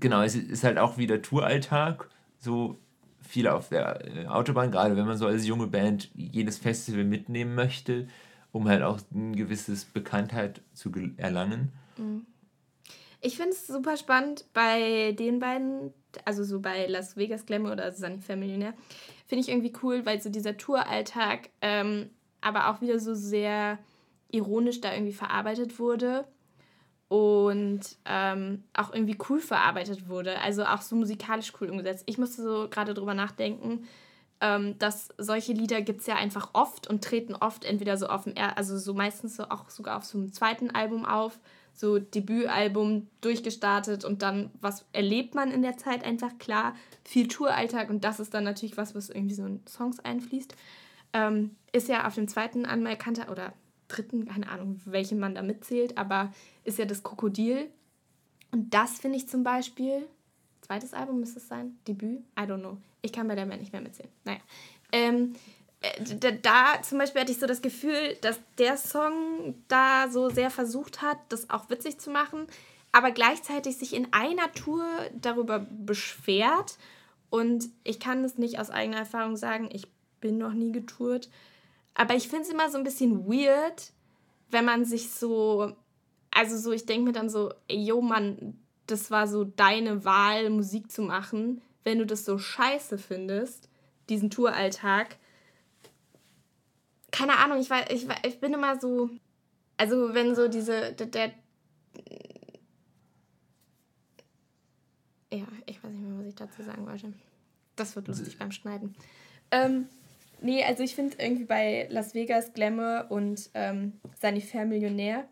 [0.00, 2.08] genau, es ist halt auch wieder Touralltag,
[2.38, 2.78] so
[3.22, 7.54] viel auf der äh, Autobahn, gerade wenn man so als junge Band jedes Festival mitnehmen
[7.54, 8.06] möchte,
[8.52, 11.72] um halt auch ein gewisses Bekanntheit zu erlangen.
[11.96, 12.26] Mhm.
[13.20, 15.92] Ich finde es super spannend bei den beiden,
[16.24, 18.74] also so bei Las Vegas Glamour oder Sunny Family, ne?
[19.26, 23.78] Finde ich irgendwie cool, weil so dieser Touralltag ähm, aber auch wieder so sehr
[24.30, 26.26] ironisch da irgendwie verarbeitet wurde
[27.08, 30.40] und ähm, auch irgendwie cool verarbeitet wurde.
[30.40, 32.04] Also auch so musikalisch cool umgesetzt.
[32.06, 33.86] Ich musste so gerade drüber nachdenken,
[34.40, 38.24] ähm, dass solche Lieder gibt es ja einfach oft und treten oft entweder so auf
[38.24, 41.38] dem, er also so meistens so auch sogar auf so einem zweiten Album auf,
[41.76, 47.90] so Debütalbum durchgestartet und dann, was erlebt man in der Zeit einfach klar, viel Touralltag
[47.90, 50.56] und das ist dann natürlich was, was irgendwie so in Songs einfließt.
[51.12, 53.52] Ähm, ist ja auf dem zweiten anerkannter oder
[53.88, 56.32] dritten, keine Ahnung, welchen man da mitzählt, aber
[56.64, 57.68] ist ja das Krokodil.
[58.50, 60.06] Und das finde ich zum Beispiel,
[60.62, 62.78] zweites Album müsste es sein, Debüt, I don't know.
[63.02, 64.10] Ich kann bei der Band nicht mehr mitzählen.
[64.24, 64.40] Naja.
[64.92, 65.38] Ähm, äh,
[66.18, 70.50] da, da zum Beispiel hatte ich so das Gefühl, dass der Song da so sehr
[70.50, 72.46] versucht hat, das auch witzig zu machen,
[72.92, 76.78] aber gleichzeitig sich in einer Tour darüber beschwert.
[77.28, 79.88] Und ich kann es nicht aus eigener Erfahrung sagen, ich
[80.20, 81.28] bin noch nie getourt.
[81.94, 83.92] Aber ich finde es immer so ein bisschen weird,
[84.50, 85.72] wenn man sich so,
[86.30, 90.90] also so, ich denke mir dann so, yo, Mann, das war so deine Wahl, Musik
[90.90, 91.60] zu machen.
[91.84, 93.68] Wenn du das so scheiße findest,
[94.08, 95.16] diesen Touralltag,
[97.16, 99.10] keine Ahnung, ich, war, ich, ich bin immer so,
[99.76, 101.32] also wenn so diese, der, der
[105.32, 107.12] ja, ich weiß nicht mehr, was ich dazu sagen wollte.
[107.74, 108.94] Das wird lustig beim Schneiden.
[109.50, 109.88] Ähm,
[110.40, 115.26] Nee, also ich finde irgendwie bei Las Vegas Glamour und ähm, Sanifair Millionär,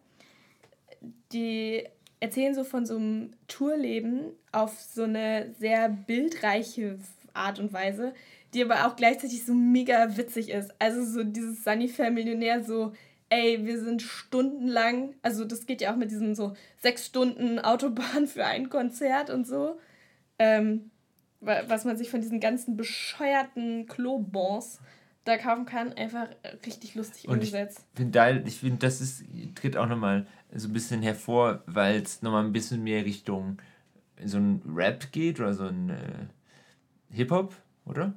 [1.33, 1.85] die
[2.21, 6.99] erzählen so von so einem Tourleben auf so eine sehr bildreiche
[7.35, 8.15] Art und Weise,
[8.55, 10.73] die aber auch gleichzeitig so mega witzig ist.
[10.79, 12.93] Also so dieses Sanifair Millionär so,
[13.29, 18.27] ey, wir sind stundenlang, also das geht ja auch mit diesen so sechs Stunden Autobahn
[18.29, 19.79] für ein Konzert und so.
[20.39, 20.91] Ähm,
[21.41, 24.81] was man sich von diesen ganzen bescheuerten Klobons
[25.25, 26.29] da kaufen kann, einfach
[26.67, 27.85] richtig lustig und umgesetzt.
[27.93, 32.23] Ich finde, ich find, das ist, tritt auch nochmal so ein bisschen hervor, weil es
[32.23, 33.59] nochmal ein bisschen mehr Richtung
[34.25, 38.15] so ein Rap geht oder so ein äh, Hip-Hop, oder?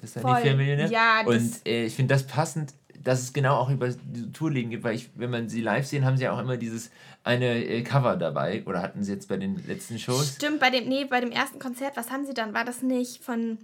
[0.00, 0.90] Das ist ja die Millionär.
[0.90, 4.84] Ja, und äh, ich finde das passend, dass es genau auch über diese Tourlegen gibt,
[4.84, 6.90] weil ich, wenn man sie live sehen, haben sie ja auch immer dieses
[7.22, 8.64] eine äh, Cover dabei.
[8.66, 10.36] Oder hatten sie jetzt bei den letzten Shows?
[10.36, 12.54] Stimmt, bei dem, nee, bei dem ersten Konzert, was haben sie dann?
[12.54, 13.58] War das nicht von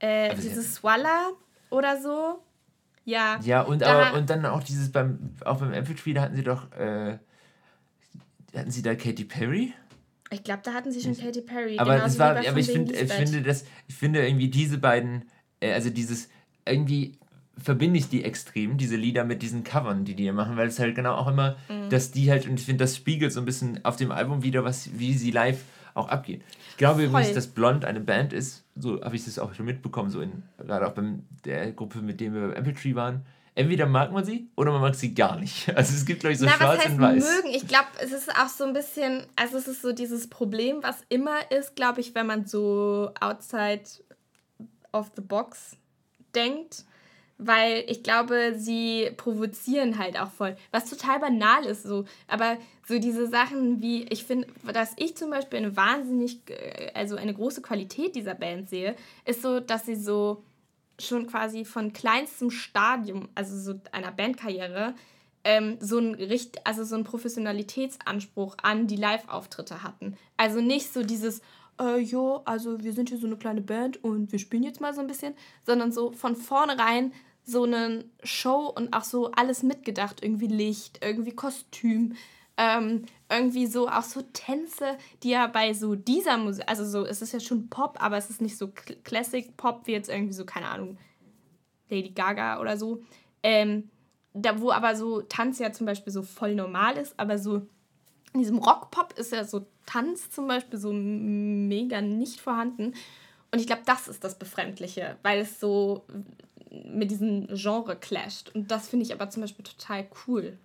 [0.00, 1.30] äh, dieses Swalla
[1.70, 2.42] oder so.
[3.04, 3.40] Ja.
[3.42, 6.44] Ja, und, aber, und dann auch dieses beim, auch beim Apple Tree, da hatten sie
[6.44, 7.18] doch, äh,
[8.54, 9.72] hatten sie da Katy Perry?
[10.30, 11.78] Ich glaube, da hatten sie schon Katy Perry.
[11.78, 15.24] Aber, genauso es war, aber ich, find, ich finde, das, ich finde irgendwie diese beiden,
[15.62, 16.28] also dieses,
[16.66, 17.12] irgendwie
[17.60, 20.78] verbinde ich die extrem, diese Lieder mit diesen Covern, die die hier machen, weil es
[20.78, 21.88] halt genau auch immer, Mhm.
[21.90, 24.64] dass die halt, und ich finde, das spiegelt so ein bisschen auf dem Album wieder,
[24.64, 25.58] was, wie sie live
[25.94, 26.42] auch abgehen.
[26.70, 27.34] Ich glaube übrigens, Voll.
[27.34, 30.86] dass Blond eine Band ist, so habe ich das auch schon mitbekommen, so in, gerade
[30.86, 31.02] auch bei
[31.44, 33.22] der Gruppe, mit der wir bei Apple Tree waren.
[33.56, 35.66] Entweder mag man sie oder man mag sie gar nicht.
[35.74, 37.24] Also es gibt, glaube ich, so Na, was schwarz heißt und weiß.
[37.42, 37.56] mögen?
[37.56, 40.98] Ich glaube, es ist auch so ein bisschen, also es ist so dieses Problem, was
[41.08, 43.82] immer ist, glaube ich, wenn man so outside
[44.92, 45.76] of the box
[46.34, 46.84] denkt.
[47.40, 50.56] Weil ich glaube, sie provozieren halt auch voll.
[50.72, 52.04] Was total banal ist so.
[52.26, 57.14] Aber so diese Sachen wie, ich finde, dass ich zum Beispiel eine wahnsinnig, äh, also
[57.14, 60.42] eine große Qualität dieser Band sehe, ist so, dass sie so
[60.98, 64.94] schon quasi von kleinstem Stadium, also so einer Bandkarriere,
[65.44, 70.16] ähm, so ein Richt also so einen Professionalitätsanspruch an die Live-Auftritte hatten.
[70.36, 71.40] Also nicht so dieses,
[71.80, 74.94] äh, jo, also wir sind hier so eine kleine Band und wir spielen jetzt mal
[74.94, 77.12] so ein bisschen, sondern so von vornherein
[77.44, 82.14] so eine Show und auch so alles mitgedacht, irgendwie Licht, irgendwie Kostüm,
[82.58, 87.22] ähm, irgendwie so auch so Tänze, die ja bei so dieser Musik, also so, es
[87.22, 90.34] ist ja schon Pop, aber es ist nicht so Cl- Classic Pop wie jetzt irgendwie
[90.34, 90.98] so, keine Ahnung,
[91.88, 93.02] Lady Gaga oder so.
[93.42, 93.90] Ähm,
[94.34, 97.62] da, wo aber so Tanz ja zum Beispiel so voll normal ist, aber so
[98.32, 102.94] in diesem Rockpop ist ja so Tanz zum Beispiel so mega nicht vorhanden.
[103.50, 106.04] Und ich glaube, das ist das Befremdliche, weil es so
[106.70, 108.54] mit diesem Genre clasht.
[108.54, 110.58] Und das finde ich aber zum Beispiel total cool.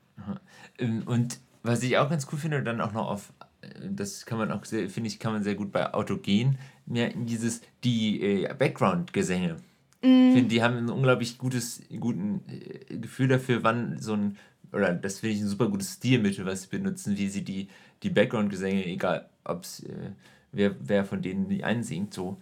[0.78, 4.38] Ähm, Und was ich auch ganz cool finde, dann auch noch auf, äh, das kann
[4.38, 8.54] man auch sehr, finde ich, kann man sehr gut bei Autogen merken, dieses, die äh,
[8.54, 9.58] Background-Gesänge.
[10.06, 14.38] Ich finde, die haben ein unglaublich gutes, guten äh, Gefühl dafür, wann so ein,
[14.73, 17.67] oder das finde ich ein super gutes Stilmittel, was sie benutzen, wie sie die,
[18.01, 20.12] die Background-Gesänge, egal ob es, äh,
[20.51, 22.41] wer, wer von denen die einsingt, so.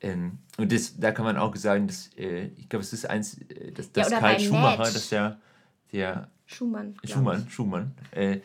[0.00, 3.38] Ähm, und das, da kann man auch sagen, dass, äh, ich glaube, es ist eins,
[3.48, 4.94] äh, dass, dass oder Karl Schumacher, Match.
[4.94, 5.40] dass der,
[5.92, 6.94] der Schumann.
[7.04, 7.92] Schumann, Schumann.
[8.12, 8.40] Äh,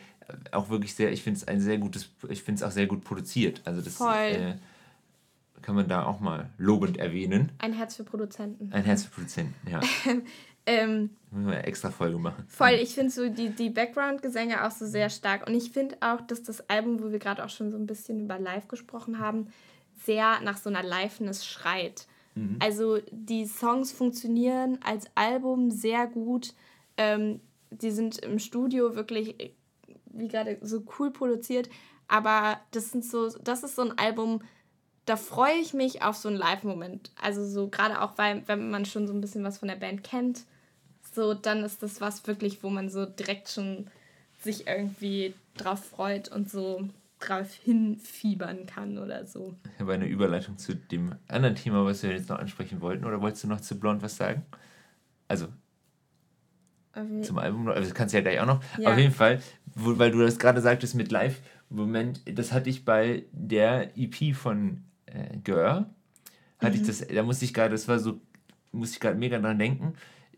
[0.52, 3.04] auch wirklich sehr, ich finde es ein sehr gutes, ich finde es auch sehr gut
[3.04, 3.62] produziert.
[3.64, 4.54] Also das äh,
[5.62, 7.52] kann man da auch mal lobend erwähnen.
[7.58, 8.72] Ein Herz für Produzenten.
[8.72, 9.80] Ein Herz für Produzenten, ja.
[10.66, 12.44] Ähm, Müssen wir eine extra Folge machen.
[12.48, 15.46] Voll, ich finde so die, die Background-Gesänge auch so sehr stark.
[15.46, 18.20] Und ich finde auch, dass das Album, wo wir gerade auch schon so ein bisschen
[18.20, 19.48] über Live gesprochen haben,
[20.04, 22.06] sehr nach so einer Liveness schreit.
[22.58, 26.54] Also die Songs funktionieren als Album sehr gut.
[26.96, 29.54] Ähm, die sind im Studio wirklich,
[30.06, 31.68] wie gerade, so cool produziert.
[32.08, 34.42] Aber das sind so, das ist so ein Album,
[35.04, 37.12] da freue ich mich auf so einen Live-Moment.
[37.22, 40.02] Also so gerade auch, weil, wenn man schon so ein bisschen was von der Band
[40.02, 40.44] kennt,
[41.14, 43.86] so dann ist das was wirklich, wo man so direkt schon
[44.40, 46.88] sich irgendwie drauf freut und so
[47.20, 49.54] drauf hinfiebern kann oder so.
[49.74, 53.04] Ich habe eine Überleitung zu dem anderen Thema, was wir jetzt noch ansprechen wollten.
[53.04, 54.44] Oder wolltest du noch zu Blond was sagen?
[55.28, 55.46] Also
[56.94, 58.62] Irgendwie- zum Album, also das kannst du ja gleich auch noch.
[58.78, 58.92] Ja.
[58.92, 59.40] Auf jeden Fall,
[59.74, 64.32] wo, weil du das gerade sagtest mit Live, Moment, das hatte ich bei der EP
[64.34, 65.90] von äh, Gör,
[66.58, 66.82] hatte Mhm.
[66.82, 68.20] ich das, da musste ich gerade, das war so,
[68.70, 69.94] musste ich gerade mega dran denken,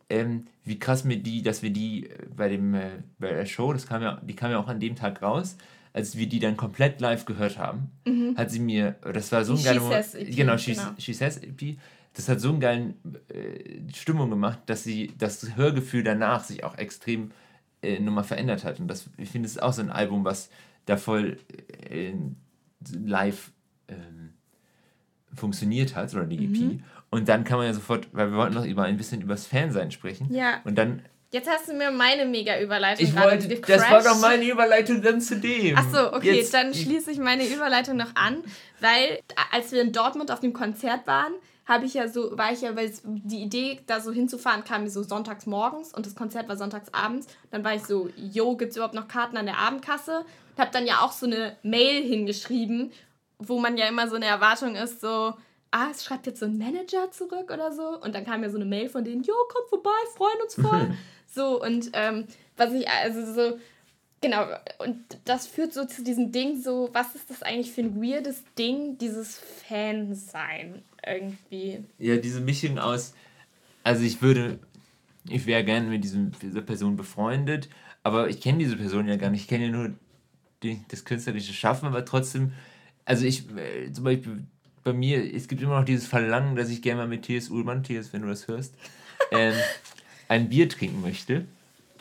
[0.09, 3.73] ähm, wie krass mir die, dass wir die äh, bei dem, äh, bei der Show,
[3.73, 5.57] das kam ja, die kam ja auch an dem Tag raus,
[5.93, 7.91] als wir die dann komplett live gehört haben,
[8.37, 9.59] hat sie mir, das war so Mhm.
[9.61, 10.89] Ein geiler She Moment, EP, genau, She, genau.
[10.99, 11.79] She Says EP,
[12.13, 12.95] das hat so einen geilen
[13.29, 17.31] äh, Stimmung gemacht, dass sie das Hörgefühl danach sich auch extrem
[17.83, 18.79] äh, nochmal verändert hat.
[18.79, 20.51] Und das, ich finde, es ist auch so ein Album, was
[20.85, 21.39] da voll
[21.91, 22.13] äh,
[23.03, 23.53] live
[23.89, 24.35] ähm,
[25.35, 26.59] funktioniert hat, oder die EP.
[26.59, 26.83] Mhm.
[27.17, 29.91] Und dann kann man ja sofort, weil wir wollten noch über ein bisschen übers Fansein
[29.91, 30.33] sprechen.
[30.33, 30.61] Ja.
[30.65, 31.03] Und dann,
[31.33, 35.21] Jetzt hast du mir meine Mega-Überleitung ich gerade wollte, das war doch meine Überleitung dann
[35.21, 35.77] zu dem.
[35.77, 38.45] Ach so, okay, Jetzt- dann schließe ich meine Überleitung noch an,
[38.81, 41.33] weil als wir in Dortmund auf dem Konzert waren,
[41.67, 44.91] habe ich ja so, war ich ja, weil die Idee, da so hinzufahren, kam mir
[44.91, 47.27] so sonntags morgens und das Konzert war sonntags abends.
[47.51, 50.19] Dann war ich so, yo, gibt es überhaupt noch Karten an der Abendkasse?
[50.21, 52.93] Und habe dann ja auch so eine Mail hingeschrieben,
[53.39, 55.35] wo man ja immer so eine Erwartung ist, so,
[55.77, 58.01] ah, es schreibt jetzt so ein Manager zurück oder so.
[58.01, 60.97] Und dann kam ja so eine Mail von denen, jo, kommt vorbei, freuen uns voll.
[61.27, 63.59] so, und ähm, was ich, also so,
[64.23, 64.47] Genau,
[64.79, 68.43] und das führt so zu diesem Ding, so, was ist das eigentlich für ein weirdes
[68.59, 71.85] Ding, dieses Fan-Sein irgendwie.
[71.99, 73.15] Ja, diese Mischung aus,
[73.85, 74.59] also ich würde,
[75.29, 77.69] ich wäre gerne mit diesem, dieser Person befreundet,
[78.03, 79.43] aber ich kenne diese Person ja gar nicht.
[79.43, 79.91] Ich kenne ja nur
[80.63, 82.53] die, das künstlerische Schaffen, aber trotzdem,
[83.05, 84.45] also ich, äh, zum Beispiel
[84.87, 87.51] bei mir, es gibt immer noch dieses Verlangen, dass ich gerne mal mit T.S.
[87.51, 88.73] Ullmann, T.S., wenn du das hörst,
[89.33, 89.53] ähm,
[90.29, 91.45] ein Bier trinken möchte.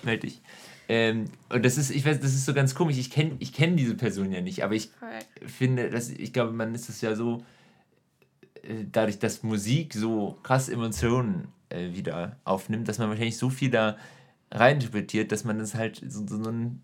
[0.03, 0.39] Meld dich.
[0.87, 2.99] Ähm, und das ist, ich weiß, das ist so ganz komisch.
[2.99, 5.47] Ich kenne ich kenn diese Person ja nicht, aber ich Voll.
[5.47, 7.43] finde, dass, ich glaube, man ist es ja so,
[8.61, 13.71] äh, dadurch, dass Musik so krass Emotionen äh, wieder aufnimmt, dass man wahrscheinlich so viel
[13.71, 13.97] da
[14.51, 16.83] reininterpretiert, dass man das halt so, so ein.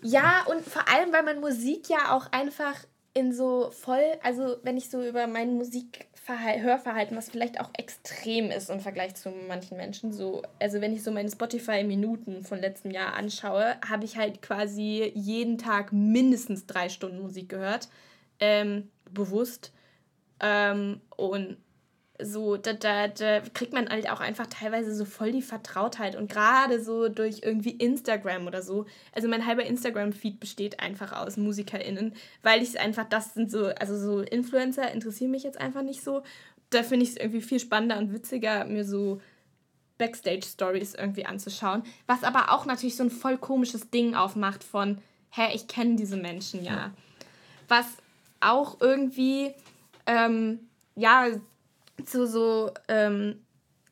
[0.00, 2.76] Ja, und vor allem, weil man Musik ja auch einfach
[3.14, 8.70] in so voll, also wenn ich so über mein Musikhörverhalten, was vielleicht auch extrem ist
[8.70, 13.14] im Vergleich zu manchen Menschen, so, also wenn ich so meine Spotify-Minuten von letztem Jahr
[13.14, 17.88] anschaue, habe ich halt quasi jeden Tag mindestens drei Stunden Musik gehört,
[18.40, 19.72] ähm, bewusst.
[20.40, 21.56] Ähm, und
[22.22, 26.30] so, da, da, da kriegt man halt auch einfach teilweise so voll die Vertrautheit und
[26.30, 28.86] gerade so durch irgendwie Instagram oder so.
[29.12, 33.66] Also mein halber Instagram-Feed besteht einfach aus MusikerInnen, weil ich es einfach, das sind so,
[33.66, 36.22] also so Influencer interessieren mich jetzt einfach nicht so.
[36.70, 39.20] Da finde ich es irgendwie viel spannender und witziger, mir so
[39.98, 41.82] Backstage-Stories irgendwie anzuschauen.
[42.06, 44.98] Was aber auch natürlich so ein voll komisches Ding aufmacht von,
[45.30, 46.72] hä, ich kenne diese Menschen ja.
[46.72, 46.90] ja.
[47.66, 47.86] Was
[48.38, 49.52] auch irgendwie,
[50.06, 50.60] ähm,
[50.94, 51.26] ja,
[52.06, 53.36] so, so, ähm,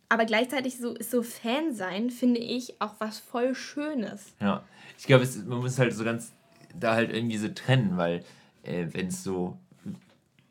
[0.08, 4.34] aber gleichzeitig so ist so Fan sein, finde ich, auch was voll Schönes.
[4.40, 4.62] Ja,
[4.98, 6.32] ich glaube, man muss halt so ganz
[6.78, 8.24] da halt irgendwie so trennen, weil
[8.62, 9.56] äh, wenn es so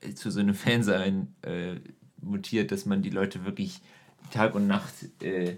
[0.01, 1.75] äh, zu so einem Fansein äh,
[2.21, 3.79] mutiert, dass man die Leute wirklich
[4.31, 5.57] Tag und Nacht, äh,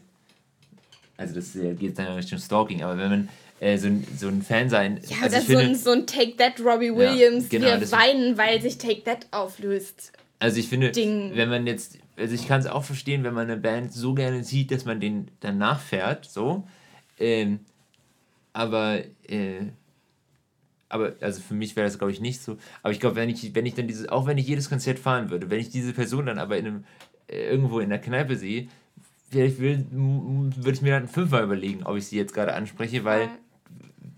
[1.17, 3.29] also das äh, geht dann Richtung Stalking, aber wenn man
[3.77, 4.99] so, ein, so ein Fan sein.
[5.07, 7.91] Ja, also das ist so ein, so ein Take That Robbie Williams, ja, genau, wir
[7.93, 10.11] weinen, weil sich Take That auflöst.
[10.43, 11.31] Also ich finde, Ding.
[11.35, 14.43] wenn man jetzt, also ich kann es auch verstehen, wenn man eine Band so gerne
[14.43, 16.67] sieht, dass man den dann nachfährt, so.
[17.17, 17.61] Ähm,
[18.51, 19.67] aber, äh,
[20.89, 22.57] aber, also für mich wäre das, glaube ich, nicht so.
[22.81, 25.29] Aber ich glaube, wenn ich, wenn ich dann dieses, auch wenn ich jedes Konzert fahren
[25.29, 26.83] würde, wenn ich diese Person dann aber in einem,
[27.27, 28.67] äh, irgendwo in der Kneipe sehe,
[29.31, 29.85] vielleicht würde
[30.73, 33.29] ich mir dann fünfmal überlegen, ob ich sie jetzt gerade anspreche, weil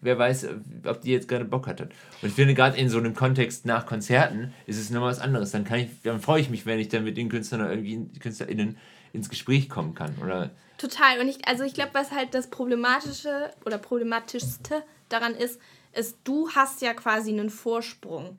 [0.01, 0.47] wer weiß,
[0.85, 1.81] ob die jetzt gerade Bock hat.
[1.81, 1.89] Und
[2.21, 5.51] ich finde, gerade in so einem Kontext nach Konzerten ist es nochmal was anderes.
[5.51, 8.19] Dann, kann ich, dann freue ich mich, wenn ich dann mit den Künstlern oder irgendwie
[8.19, 8.77] KünstlerInnen
[9.13, 10.15] ins Gespräch kommen kann.
[10.21, 11.19] Oder Total.
[11.19, 15.59] Und ich, also ich glaube, was halt das Problematische oder Problematischste daran ist,
[15.93, 18.37] ist, du hast ja quasi einen Vorsprung.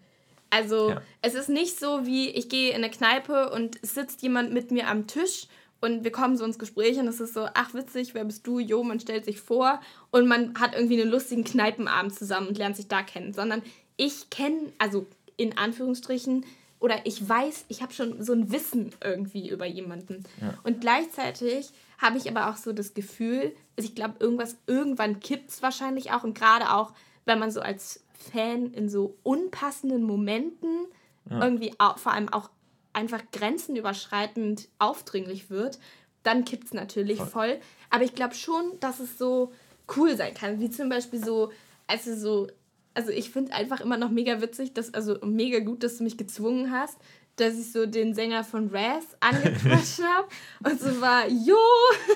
[0.51, 1.03] Also ja.
[1.23, 4.89] es ist nicht so wie, ich gehe in eine Kneipe und sitzt jemand mit mir
[4.89, 5.49] am Tisch
[5.81, 8.59] und wir kommen so ins Gespräch und es ist so, ach witzig, wer bist du?
[8.59, 12.77] Jo, man stellt sich vor und man hat irgendwie einen lustigen Kneipenabend zusammen und lernt
[12.77, 13.35] sich da kennen.
[13.35, 13.63] Sondern
[13.97, 16.45] ich kenne, also in Anführungsstrichen,
[16.79, 20.25] oder ich weiß, ich habe schon so ein Wissen irgendwie über jemanden.
[20.41, 20.55] Ja.
[20.63, 25.51] Und gleichzeitig habe ich aber auch so das Gefühl, also ich glaube, irgendwas, irgendwann kippt
[25.51, 26.25] es wahrscheinlich auch.
[26.25, 26.93] Und gerade auch,
[27.25, 30.87] wenn man so als Fan in so unpassenden Momenten
[31.31, 31.43] ja.
[31.43, 32.51] irgendwie auch, vor allem auch
[32.97, 35.79] einfach grenzenüberschreitend aufdringlich wird,
[36.23, 37.29] dann kippt es natürlich voll.
[37.29, 37.61] voll.
[37.91, 39.53] Aber ich glaube schon, dass es so
[39.97, 40.59] cool sein kann.
[40.59, 41.53] Wie zum Beispiel so,
[41.87, 42.49] also so,
[42.95, 46.17] also ich finde einfach immer noch mega witzig, dass, also mega gut, dass du mich
[46.17, 46.97] gezwungen hast,
[47.37, 50.29] dass ich so den Sänger von Raz angequatscht habe
[50.65, 51.59] und so war, jo,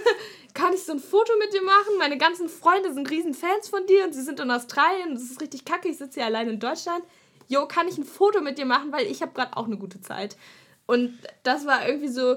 [0.54, 1.98] kann ich so ein Foto mit dir machen?
[1.98, 5.40] Meine ganzen Freunde sind riesen Fans von dir und sie sind in Australien, das ist
[5.42, 7.04] richtig kacke, ich sitze hier allein in Deutschland.
[7.48, 10.00] Jo, kann ich ein Foto mit dir machen, weil ich habe gerade auch eine gute
[10.00, 10.36] Zeit.
[10.90, 11.12] Und
[11.44, 12.37] das war irgendwie so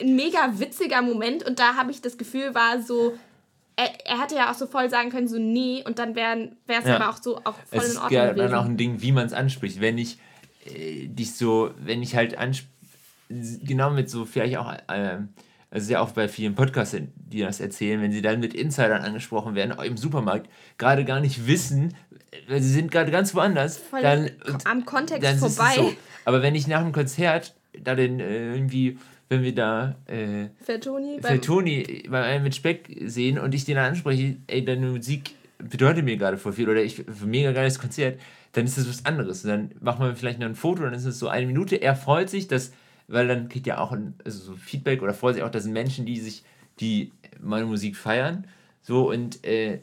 [0.00, 1.44] ein mega witziger Moment.
[1.44, 3.16] Und da habe ich das Gefühl, war so,
[3.76, 6.86] er, er hätte ja auch so voll sagen können, so nee, und dann wäre es
[6.86, 6.96] ja.
[6.96, 8.20] aber auch so auch voll es in Ordnung.
[8.20, 9.80] Es ist ja dann auch ein Ding, wie man es anspricht.
[9.80, 10.18] Wenn ich
[10.66, 12.66] äh, dich so, wenn ich halt ansp
[13.28, 15.18] genau mit so vielleicht auch, äh,
[15.70, 19.54] also ja auch bei vielen Podcasts, die das erzählen, wenn sie dann mit Insidern angesprochen
[19.54, 21.94] werden, auch im Supermarkt, gerade gar nicht wissen,
[22.48, 24.30] weil sie sind gerade ganz woanders, voll dann
[24.64, 25.74] am Kontext dann vorbei.
[25.76, 25.92] So.
[26.24, 31.20] Aber wenn ich nach dem Konzert da den äh, irgendwie, wenn wir da äh, Fettoni,
[31.20, 36.16] Fettoni bei mit Speck sehen und ich den dann anspreche, ey, deine Musik bedeutet mir
[36.16, 38.20] gerade voll viel oder ich für mega geiles Konzert,
[38.52, 39.44] dann ist das was anderes.
[39.44, 41.76] Und dann machen wir vielleicht noch ein Foto, dann ist es so eine Minute.
[41.76, 42.72] Er freut sich, dass,
[43.08, 46.06] weil dann kriegt er auch ein, also so Feedback oder freut sich auch, dass Menschen,
[46.06, 46.44] die sich,
[46.80, 48.46] die meine Musik feiern,
[48.82, 49.80] so und äh,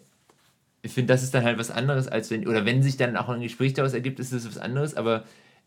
[0.83, 3.29] ich finde, das ist dann halt was anderes, als wenn, oder wenn sich dann auch
[3.29, 5.23] ein Gespräch daraus ergibt, ist das was anderes, aber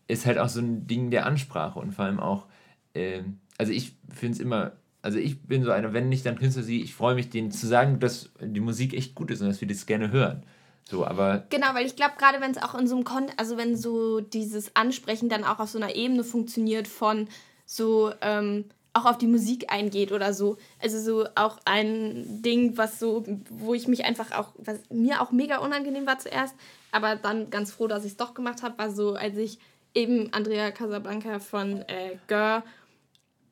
[0.07, 2.45] ist halt auch so ein Ding der Ansprache und vor allem auch,
[2.93, 3.23] äh,
[3.57, 6.81] also ich finde es immer, also ich bin so einer, wenn nicht, dann Künstler sie,
[6.81, 9.67] ich freue mich, denen zu sagen, dass die Musik echt gut ist und dass wir
[9.67, 10.43] das gerne hören.
[10.87, 11.45] So, aber.
[11.49, 14.19] Genau, weil ich glaube, gerade wenn es auch in so einem Kon also wenn so
[14.19, 17.27] dieses Ansprechen dann auch auf so einer Ebene funktioniert von
[17.65, 20.57] so, ähm, auch auf die Musik eingeht oder so.
[20.81, 25.31] Also so auch ein Ding, was so, wo ich mich einfach auch, was mir auch
[25.31, 26.55] mega unangenehm war zuerst,
[26.91, 29.59] aber dann ganz froh, dass ich es doch gemacht habe, war so, als ich
[29.95, 32.63] eben Andrea Casablanca von äh, Gör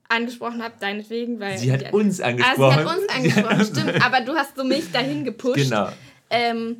[0.10, 1.58] angesprochen habe, deinetwegen, weil.
[1.58, 2.62] Sie hat ja, uns angesprochen.
[2.64, 5.56] Ah, sie hat uns angesprochen, stimmt, aber du hast so mich dahin gepusht.
[5.56, 5.90] Genau.
[6.30, 6.78] Ähm,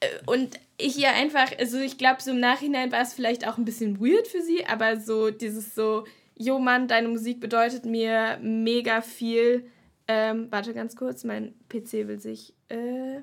[0.00, 3.58] äh, und ich ihr einfach, also ich glaube, so im Nachhinein war es vielleicht auch
[3.58, 6.04] ein bisschen weird für sie, aber so dieses so,
[6.36, 9.66] jo Mann, deine Musik bedeutet mir mega viel.
[10.08, 13.20] Ähm, warte ganz kurz, mein PC will sich äh,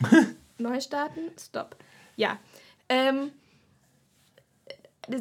[0.58, 1.20] neu starten.
[1.40, 1.76] Stopp.
[2.16, 2.38] Ja.
[2.88, 3.32] Ähm,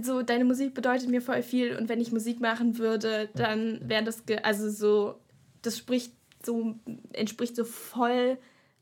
[0.01, 4.03] so, deine Musik bedeutet mir voll viel und wenn ich Musik machen würde, dann wäre
[4.03, 5.15] das, also so,
[5.61, 6.13] das spricht
[6.43, 6.75] so,
[7.13, 8.37] entspricht so voll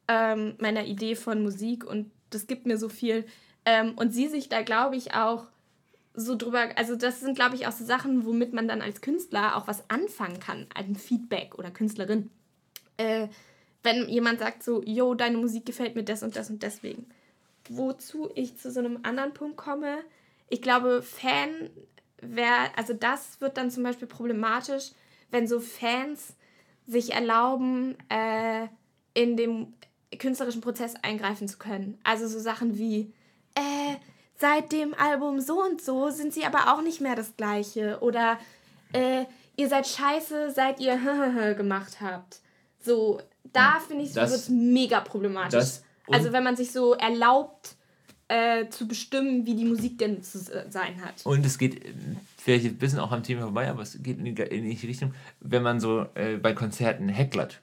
[0.07, 3.25] ähm, meiner Idee von Musik und das gibt mir so viel.
[3.65, 5.45] Ähm, und sie sich da, glaube ich, auch
[6.13, 9.55] so drüber, also das sind, glaube ich, auch so Sachen, womit man dann als Künstler
[9.55, 12.29] auch was anfangen kann, ein Feedback oder Künstlerin.
[12.97, 13.27] Äh,
[13.83, 17.07] wenn jemand sagt so, yo, deine Musik gefällt mir das und das und deswegen.
[17.69, 19.99] Wozu ich zu so einem anderen Punkt komme,
[20.49, 21.69] ich glaube, Fan
[22.21, 24.91] wäre, also das wird dann zum Beispiel problematisch,
[25.31, 26.35] wenn so Fans
[26.87, 28.67] sich erlauben, äh,
[29.13, 29.73] in dem
[30.17, 31.99] künstlerischen Prozess eingreifen zu können.
[32.03, 33.13] Also so Sachen wie,
[33.55, 33.95] äh,
[34.35, 37.99] seit dem Album so und so sind sie aber auch nicht mehr das gleiche.
[38.01, 38.39] Oder
[38.93, 39.25] äh,
[39.55, 40.97] ihr seid scheiße, seit ihr
[41.57, 42.39] gemacht habt.
[42.79, 45.81] So, da ja, finde ich, wird es mega problematisch.
[46.09, 47.75] also wenn man sich so erlaubt,
[48.30, 51.25] äh, zu bestimmen, wie die Musik denn zu sein hat.
[51.25, 51.93] Und es geht äh,
[52.38, 55.13] vielleicht ein bisschen auch am Thema vorbei, aber es geht in die, in die Richtung,
[55.39, 57.59] wenn man so äh, bei Konzerten hecklert.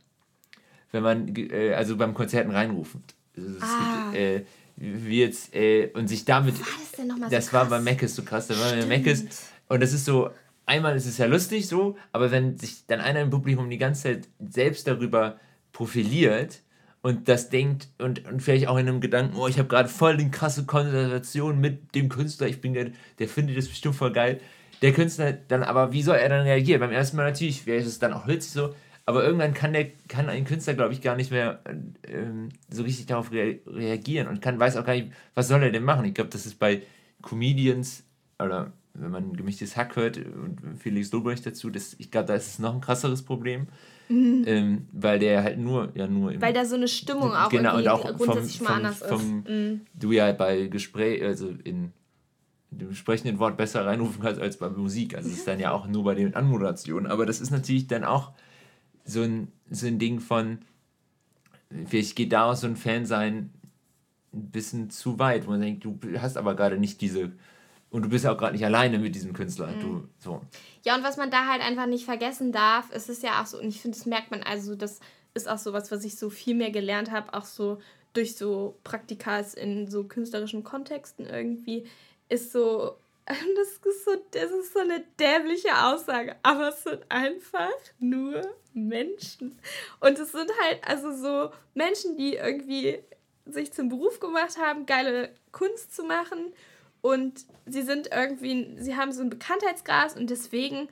[0.90, 2.96] Wenn man, äh, also beim Konzerten reinruft.
[3.36, 4.10] Also ah.
[4.10, 4.44] gibt, äh,
[4.76, 6.58] wie jetzt, äh, und sich damit.
[6.58, 7.70] War das denn nochmal so Das krass?
[7.70, 8.48] war bei Meckes so krass.
[8.48, 9.24] Da war bei Meckes.
[9.68, 10.30] Und das ist so,
[10.66, 14.02] einmal ist es ja lustig so, aber wenn sich dann einer im Publikum die ganze
[14.02, 15.38] Zeit selbst darüber
[15.72, 16.60] profiliert,
[17.06, 20.16] und das denkt und, und vielleicht auch in einem Gedanken, oh, ich habe gerade voll
[20.16, 22.90] die krasse Konversation mit dem Künstler, ich bin der,
[23.20, 24.40] der findet das bestimmt voll geil.
[24.82, 26.80] Der Künstler dann aber, wie soll er dann reagieren?
[26.80, 30.28] Beim ersten Mal natürlich wäre es dann auch witzig so, aber irgendwann kann der kann
[30.28, 31.60] ein Künstler, glaube ich, gar nicht mehr
[32.08, 35.70] ähm, so richtig darauf rea reagieren und kann weiß auch gar nicht, was soll er
[35.70, 36.06] denn machen.
[36.06, 36.82] Ich glaube, das ist bei
[37.22, 38.02] Comedians
[38.40, 42.48] oder wenn man gemischtes Hack hört und Felix Lobrecht dazu, das, ich glaube, da ist
[42.48, 43.68] es noch ein krasseres Problem.
[44.08, 44.44] Mhm.
[44.46, 46.40] Ähm, weil der halt nur, ja, nur.
[46.40, 49.38] weil da so eine Stimmung auch genau, und auch grundsätzlich vom, mal anders vom, vom,
[49.40, 49.48] ist.
[49.48, 49.80] Mhm.
[49.94, 51.92] Du ja bei Gespräch, also in,
[52.70, 55.16] in dem sprechenden Wort besser reinrufen kannst als bei Musik.
[55.16, 57.10] Also es ist dann ja auch nur bei den Anmoderationen.
[57.10, 58.32] Aber das ist natürlich dann auch
[59.04, 60.58] so ein, so ein Ding von,
[61.86, 63.50] vielleicht geht daraus so ein Fan sein
[64.36, 67.32] ein bisschen zu weit, wo man denkt, du hast aber gerade nicht diese
[67.90, 69.68] und du bist ja auch gerade nicht alleine mit diesem Künstler.
[69.68, 69.80] Mhm.
[69.80, 70.42] Du, so.
[70.84, 73.58] Ja, und was man da halt einfach nicht vergessen darf, ist es ja auch so,
[73.58, 75.00] und ich finde, das merkt man, also das
[75.34, 77.78] ist auch so was, was ich so viel mehr gelernt habe, auch so
[78.12, 81.86] durch so Praktikas in so künstlerischen Kontexten irgendwie,
[82.28, 87.68] ist so, das ist so, das ist so eine dämliche Aussage, aber es sind einfach
[87.98, 89.58] nur Menschen.
[90.00, 92.98] Und es sind halt also so Menschen, die irgendwie
[93.44, 96.52] sich zum Beruf gemacht haben, geile Kunst zu machen
[97.06, 100.88] und sie sind irgendwie, sie haben so ein Bekanntheitsgras und deswegen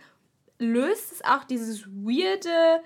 [0.60, 2.80] löst es auch dieses weirde,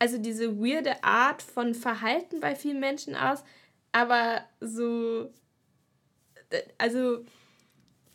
[0.00, 3.44] also diese weirde Art von Verhalten bei vielen Menschen aus,
[3.92, 5.32] aber so,
[6.78, 7.24] also,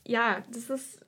[0.06, 1.00] ja, das ist,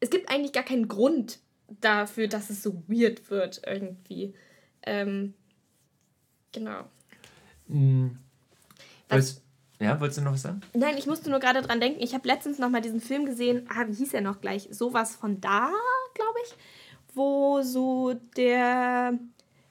[0.00, 1.38] es gibt eigentlich gar keinen Grund
[1.80, 4.34] dafür, dass es so weird wird irgendwie.
[4.82, 5.32] Ähm,
[6.52, 6.84] genau.
[7.68, 8.18] Mhm.
[9.08, 9.40] Was,
[9.78, 10.60] ja, wolltest du noch was sagen?
[10.74, 12.02] Nein, ich musste nur gerade dran denken.
[12.02, 13.68] Ich habe letztens noch mal diesen Film gesehen.
[13.68, 14.68] Ah, wie hieß er noch gleich?
[14.70, 15.70] Sowas von da,
[16.14, 16.54] glaube ich.
[17.14, 19.18] Wo so der.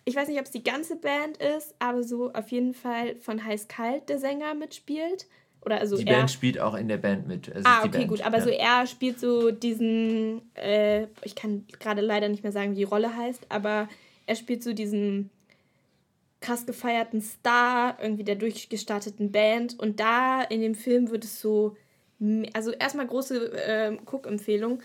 [0.07, 3.43] Ich weiß nicht, ob es die ganze Band ist, aber so auf jeden Fall von
[3.43, 5.25] Heiß Kalt der Sänger mitspielt.
[5.65, 7.51] Oder also die Band spielt auch in der Band mit.
[7.53, 8.21] Also ah, okay, Band, gut.
[8.21, 8.43] Aber ja.
[8.43, 10.43] so er spielt so diesen.
[10.53, 13.89] Äh, ich kann gerade leider nicht mehr sagen, wie die Rolle heißt, aber
[14.27, 15.31] er spielt so diesen
[16.45, 19.79] krass gefeierten Star, irgendwie der durchgestarteten Band.
[19.79, 21.75] Und da in dem Film wird es so,
[22.53, 24.81] also erstmal große äh, Cook-Empfehlung.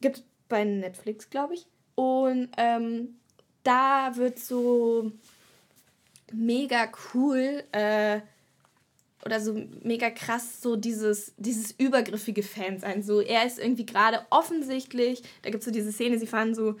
[0.00, 1.66] Gibt bei Netflix, glaube ich.
[1.94, 3.16] Und ähm,
[3.64, 5.10] da wird so
[6.32, 8.20] mega cool äh,
[9.24, 13.02] oder so mega krass so dieses, dieses übergriffige Fan sein.
[13.02, 16.76] So, er ist irgendwie gerade offensichtlich, da gibt es so diese Szene, sie fahren so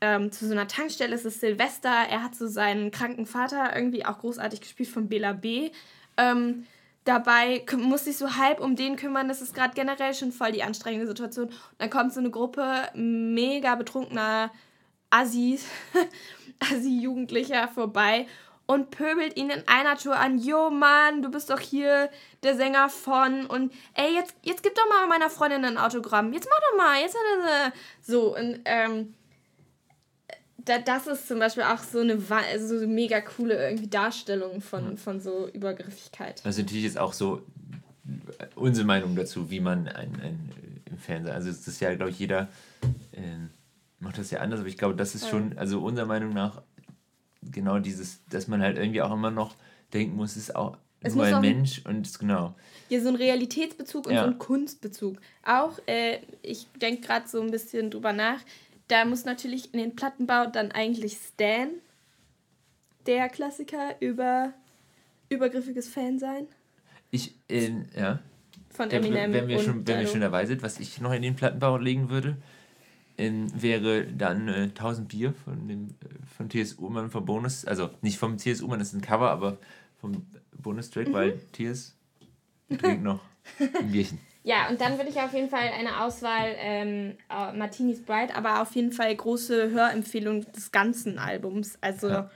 [0.00, 1.14] ähm, zu so einer Tankstelle.
[1.14, 1.90] Es ist Silvester.
[1.90, 5.70] Er hat so seinen kranken Vater irgendwie auch großartig gespielt von Bela B.
[6.16, 6.66] Ähm,
[7.04, 9.28] dabei muss sich so halb um den kümmern.
[9.28, 11.46] Das ist gerade generell schon voll die anstrengende Situation.
[11.46, 14.50] Und dann kommt so eine Gruppe mega betrunkener
[15.10, 15.66] Assis,
[16.60, 18.26] Assi-Jugendlicher vorbei
[18.66, 20.38] und pöbelt ihn in einer Tour an.
[20.38, 22.10] Jo, Mann, du bist doch hier
[22.42, 23.46] der Sänger von.
[23.46, 26.32] Und ey, jetzt, jetzt gib doch mal meiner Freundin ein Autogramm.
[26.32, 27.00] Jetzt mach doch mal.
[27.00, 27.70] Jetzt äh,
[28.02, 28.36] so.
[28.36, 29.14] Und ähm,
[30.66, 34.90] da, das ist zum Beispiel auch so eine, so eine mega coole irgendwie Darstellung von,
[34.90, 34.96] mhm.
[34.98, 36.42] von so Übergriffigkeit.
[36.44, 37.42] Also natürlich ist auch so
[38.54, 40.50] unsere Meinung dazu, wie man ein, ein
[40.90, 42.48] im Fernsehen, also es ist ja, glaube ich, jeder
[43.12, 43.20] äh,
[43.98, 46.62] macht das ja anders, aber ich glaube, das ist schon, also unserer Meinung nach
[47.42, 49.56] genau dieses, dass man halt irgendwie auch immer noch
[49.92, 52.54] denken muss, ist auch es nur ein Mensch und genau.
[52.88, 54.22] Ja, so ein Realitätsbezug und ja.
[54.22, 55.18] so ein Kunstbezug.
[55.44, 58.40] Auch, äh, ich denke gerade so ein bisschen drüber nach,
[58.88, 61.70] da muss natürlich in den Plattenbau dann eigentlich Stan,
[63.06, 64.52] der Klassiker über
[65.28, 66.46] übergriffiges Fan sein.
[67.10, 68.20] Ich, äh, ja.
[68.70, 69.32] Von Eminem.
[69.32, 72.10] Wenn wir, schon, wenn wir schon dabei sind, was ich noch in den Plattenbau legen
[72.10, 72.36] würde,
[73.16, 76.74] in, wäre dann äh, 1000 Bier von dem äh, von T.S.
[76.74, 78.60] Ullmann vom Bonus, also nicht vom T.S.
[78.60, 79.58] Ullmann, das ist ein Cover, aber
[79.98, 80.26] vom
[80.56, 81.12] Bonustrack, mhm.
[81.12, 81.96] weil T.S.
[82.68, 83.20] trinkt noch
[83.58, 84.18] ein Bierchen.
[84.46, 88.62] Ja, und dann würde ich auf jeden Fall eine Auswahl ähm, uh, Martinis Bride, aber
[88.62, 91.76] auf jeden Fall große Hörempfehlung des ganzen Albums.
[91.80, 92.30] Also ja.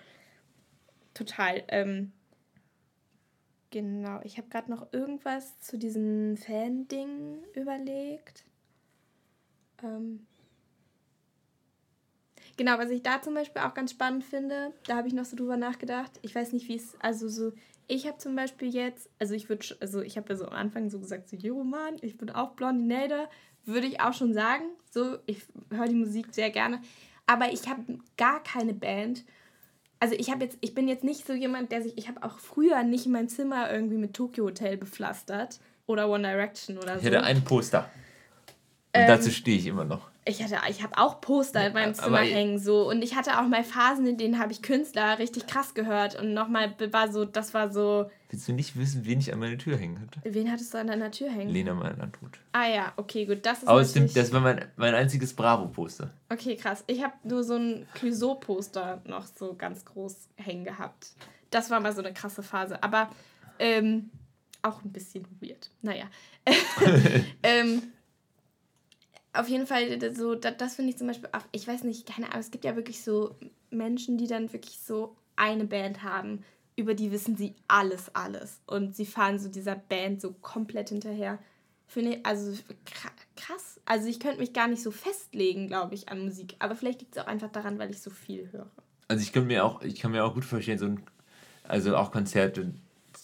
[1.14, 1.62] total.
[1.68, 2.10] Ähm,
[3.70, 8.42] genau, ich habe gerade noch irgendwas zu diesem Fan-Ding überlegt.
[9.84, 10.26] Ähm,
[12.60, 15.34] Genau, was ich da zum Beispiel auch ganz spannend finde, da habe ich noch so
[15.34, 16.10] drüber nachgedacht.
[16.20, 17.52] Ich weiß nicht, wie es, also so,
[17.90, 20.90] ich habe zum Beispiel jetzt, also ich würde, also ich habe ja so am Anfang
[20.90, 23.28] so gesagt, so, jo Mann, ich bin auch Blondinator,
[23.64, 24.62] würde ich auch schon sagen.
[24.90, 26.80] So, ich höre die Musik sehr gerne.
[27.26, 29.24] Aber ich habe gar keine Band.
[29.98, 32.38] Also ich habe jetzt, ich bin jetzt nicht so jemand, der sich, ich habe auch
[32.38, 37.00] früher nicht mein Zimmer irgendwie mit Tokyo Hotel bepflastert oder One Direction oder so.
[37.00, 37.90] Ich hätte ein Poster.
[38.92, 41.94] Und ähm, dazu stehe ich immer noch ich hatte, ich habe auch Poster in meinem
[41.94, 45.46] Zimmer hängen so und ich hatte auch mal Phasen, in denen habe ich Künstler richtig
[45.46, 48.10] krass gehört und nochmal war so, das war so.
[48.28, 50.20] Willst du nicht wissen, wen ich an meiner Tür hängen hatte?
[50.22, 51.50] Wen hattest du an deiner Tür hängen?
[51.50, 52.38] Lena Meyer-Landrut.
[52.52, 56.10] Ah ja, okay, gut, das ist Aus dem, das war mein, mein einziges Bravo-Poster.
[56.28, 56.84] Okay, krass.
[56.86, 61.12] Ich habe nur so ein Clouseau-Poster noch so ganz groß hängen gehabt.
[61.50, 63.10] Das war mal so eine krasse Phase, aber
[63.58, 64.10] ähm,
[64.62, 65.70] auch ein bisschen weird.
[65.82, 66.04] Naja.
[67.42, 67.82] ähm,
[69.32, 72.28] auf jeden Fall, so, das, das finde ich zum Beispiel auch, ich weiß nicht, keine
[72.28, 73.36] Ahnung, es gibt ja wirklich so
[73.70, 76.44] Menschen, die dann wirklich so eine Band haben,
[76.76, 78.60] über die wissen sie alles, alles.
[78.66, 81.38] Und sie fahren so dieser Band so komplett hinterher.
[81.86, 82.52] Finde ich, also
[83.36, 83.80] krass.
[83.84, 86.56] Also ich könnte mich gar nicht so festlegen, glaube ich, an Musik.
[86.58, 88.70] Aber vielleicht liegt es auch einfach daran, weil ich so viel höre.
[89.08, 91.02] Also ich kann mir auch, ich kann mir auch gut vorstellen, so ein,
[91.64, 92.72] also auch Konzerte,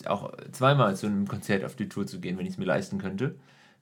[0.06, 2.98] auch zweimal zu einem Konzert auf die Tour zu gehen, wenn ich es mir leisten
[2.98, 3.36] könnte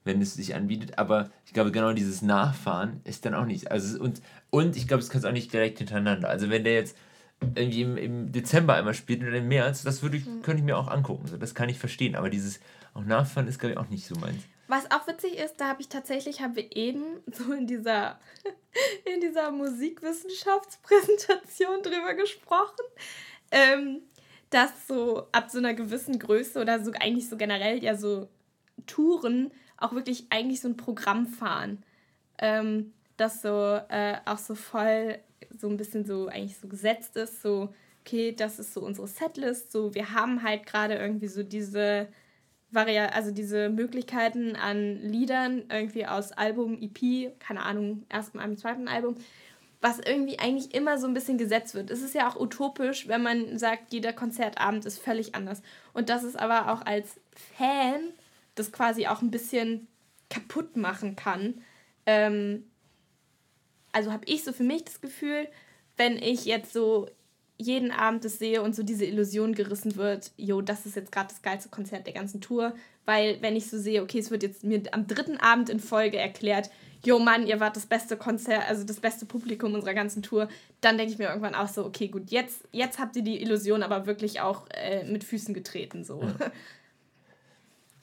[0.05, 0.97] wenn es sich anbietet.
[0.97, 3.71] Aber ich glaube, genau dieses Nachfahren ist dann auch nicht.
[3.71, 6.29] Also und, und ich glaube, es kann es auch nicht direkt hintereinander.
[6.29, 6.95] Also wenn der jetzt
[7.55, 10.41] irgendwie im, im Dezember einmal spielt oder im März, das würde ich, mhm.
[10.41, 11.27] könnte ich mir auch angucken.
[11.27, 12.15] So, das kann ich verstehen.
[12.15, 12.61] Aber dieses
[12.93, 14.41] auch Nachfahren ist, glaube ich, auch nicht so meins.
[14.67, 18.19] Was auch witzig ist, da habe ich tatsächlich, haben wir eben so in dieser,
[19.13, 22.85] in dieser Musikwissenschaftspräsentation drüber gesprochen,
[23.51, 24.01] ähm,
[24.49, 28.29] dass so ab so einer gewissen Größe oder so eigentlich so generell ja so
[28.87, 31.83] Touren auch wirklich eigentlich so ein Programm fahren,
[32.39, 35.19] ähm, das so äh, auch so voll
[35.57, 39.71] so ein bisschen so eigentlich so gesetzt ist, so okay, das ist so unsere Setlist,
[39.71, 42.07] so wir haben halt gerade irgendwie so diese
[42.71, 48.87] Varia also diese Möglichkeiten an Liedern irgendwie aus Album, EP, keine Ahnung, ersten Album, zweiten
[48.87, 49.15] Album,
[49.81, 51.89] was irgendwie eigentlich immer so ein bisschen gesetzt wird.
[51.91, 55.61] Es ist ja auch utopisch, wenn man sagt, jeder Konzertabend ist völlig anders.
[55.93, 57.19] Und das ist aber auch als
[57.57, 58.11] Fan
[58.55, 59.87] das quasi auch ein bisschen
[60.29, 61.61] kaputt machen kann.
[62.05, 62.63] Ähm,
[63.91, 65.47] also habe ich so für mich das Gefühl,
[65.97, 67.07] wenn ich jetzt so
[67.57, 71.29] jeden Abend das sehe und so diese Illusion gerissen wird, jo, das ist jetzt gerade
[71.29, 72.73] das geilste Konzert der ganzen Tour,
[73.05, 76.17] weil wenn ich so sehe, okay, es wird jetzt mir am dritten Abend in Folge
[76.17, 76.69] erklärt,
[77.05, 80.49] jo Mann, ihr wart das beste Konzert, also das beste Publikum unserer ganzen Tour,
[80.81, 83.83] dann denke ich mir irgendwann auch so, okay, gut, jetzt, jetzt habt ihr die Illusion
[83.83, 86.21] aber wirklich auch äh, mit Füßen getreten, so.
[86.21, 86.35] Ja.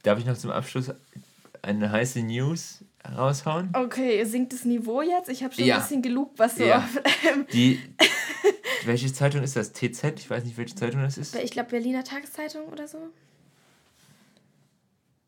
[0.03, 0.91] Darf ich noch zum Abschluss
[1.63, 2.85] eine heiße News
[3.17, 3.71] raushauen?
[3.75, 5.29] Okay, sinkt das Niveau jetzt?
[5.29, 5.77] Ich habe schon ja.
[5.77, 6.79] ein bisschen gelobt, was so ja.
[6.79, 6.99] auf.
[7.53, 7.81] Die,
[8.85, 9.73] welche Zeitung ist das?
[9.73, 10.05] TZ?
[10.19, 11.37] Ich weiß nicht, welche Zeitung das ist.
[11.37, 12.99] Ich glaube, Berliner Tageszeitung oder so.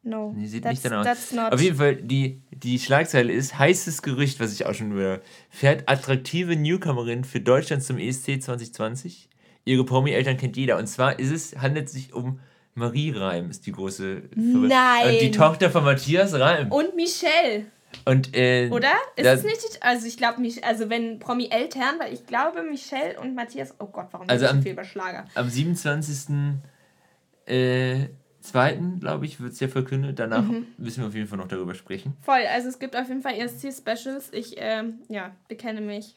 [0.02, 0.34] No.
[0.36, 1.38] Nee, sieht nicht danach aus.
[1.52, 5.22] Auf jeden Fall, die, die Schlagzeile ist: heißes Gerücht, was ich auch schon höre.
[5.48, 9.30] Fährt attraktive Newcomerin für Deutschland zum ESC 2020.
[9.64, 10.76] Ihre Promi-Eltern kennt jeder.
[10.76, 12.38] Und zwar ist es, handelt es sich um
[12.74, 14.22] Marie Reim ist die große.
[14.34, 15.08] Nein!
[15.14, 16.70] Und die Tochter von Matthias Reim.
[16.72, 17.66] Und Michelle.
[18.04, 18.92] Und, äh, Oder?
[19.14, 23.34] Ist das- es nicht, also ich glaube, also wenn Promi-Eltern, weil ich glaube, Michelle und
[23.36, 25.24] Matthias, oh Gott, warum Also so am- viel über Schlager?
[25.36, 26.60] am 27.
[27.46, 28.08] Äh,
[28.40, 30.18] zweiten, glaube ich, wird es ja verkündet.
[30.18, 30.66] Danach Mhm.
[30.76, 32.14] müssen wir auf jeden Fall noch darüber sprechen.
[32.22, 34.30] Voll, also es gibt auf jeden Fall ESC-Specials.
[34.32, 36.14] Ich, ähm, ja, bekenne mich.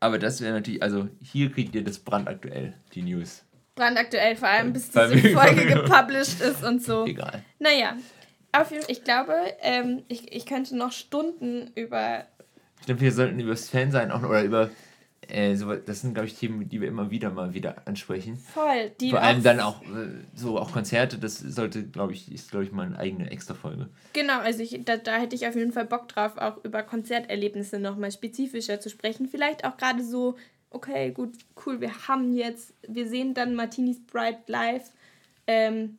[0.00, 3.44] Aber das wäre natürlich, also hier kriegt ihr das brandaktuell, die News.
[3.74, 7.06] Brandaktuell, vor allem bis diese Folge gepublished ist und so.
[7.06, 7.42] Egal.
[7.58, 7.96] Naja,
[8.52, 12.26] auf jeden Fall, ich glaube, ähm, ich, ich könnte noch Stunden über.
[12.80, 14.70] Ich glaube, wir sollten über das Fansein auch oder über
[15.28, 18.36] äh, so, das sind, glaube ich, Themen, die wir immer wieder mal wieder ansprechen.
[18.36, 22.30] Voll, die Vor allem auch- dann auch äh, so auch Konzerte, das sollte, glaube ich,
[22.30, 23.88] ist, glaube ich, mal eine eigene Extra-Folge.
[24.12, 27.78] Genau, also ich, da, da hätte ich auf jeden Fall Bock drauf, auch über Konzerterlebnisse
[27.78, 29.28] nochmal spezifischer zu sprechen.
[29.28, 30.36] Vielleicht auch gerade so,
[30.74, 34.90] okay, gut, cool, wir haben jetzt, wir sehen dann Martinis Bride live,
[35.46, 35.98] ähm,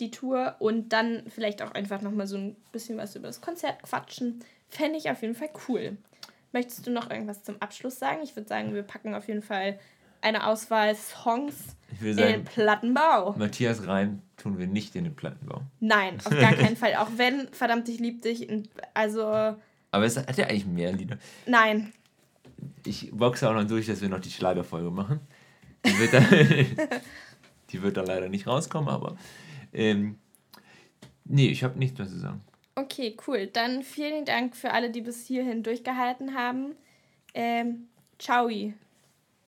[0.00, 3.82] die Tour und dann vielleicht auch einfach nochmal so ein bisschen was über das Konzert
[3.82, 4.40] quatschen.
[4.68, 5.96] Fände ich auf jeden Fall cool.
[6.52, 8.20] Möchtest du noch irgendwas zum Abschluss sagen?
[8.22, 9.78] Ich würde sagen, wir packen auf jeden Fall
[10.20, 13.32] eine Auswahl Songs in den sagen, Plattenbau.
[13.32, 15.62] Matthias Reim tun wir nicht in den Plattenbau.
[15.80, 16.94] Nein, auf gar keinen Fall.
[16.96, 18.46] Auch wenn, verdammt, ich lieb dich.
[18.94, 21.18] Also, Aber es hat ja eigentlich mehr Lieder.
[21.46, 21.92] nein.
[22.86, 25.20] Ich boxe auch noch durch, dass wir noch die Schlagerfolge machen.
[25.84, 26.26] Die wird dann,
[27.70, 29.16] die wird dann leider nicht rauskommen, aber
[29.72, 30.18] ähm,
[31.24, 32.40] nee, ich habe nichts mehr zu sagen.
[32.74, 33.46] Okay, cool.
[33.46, 36.74] Dann vielen Dank für alle, die bis hierhin durchgehalten haben.
[37.34, 37.88] Ähm,
[38.18, 38.48] ciao.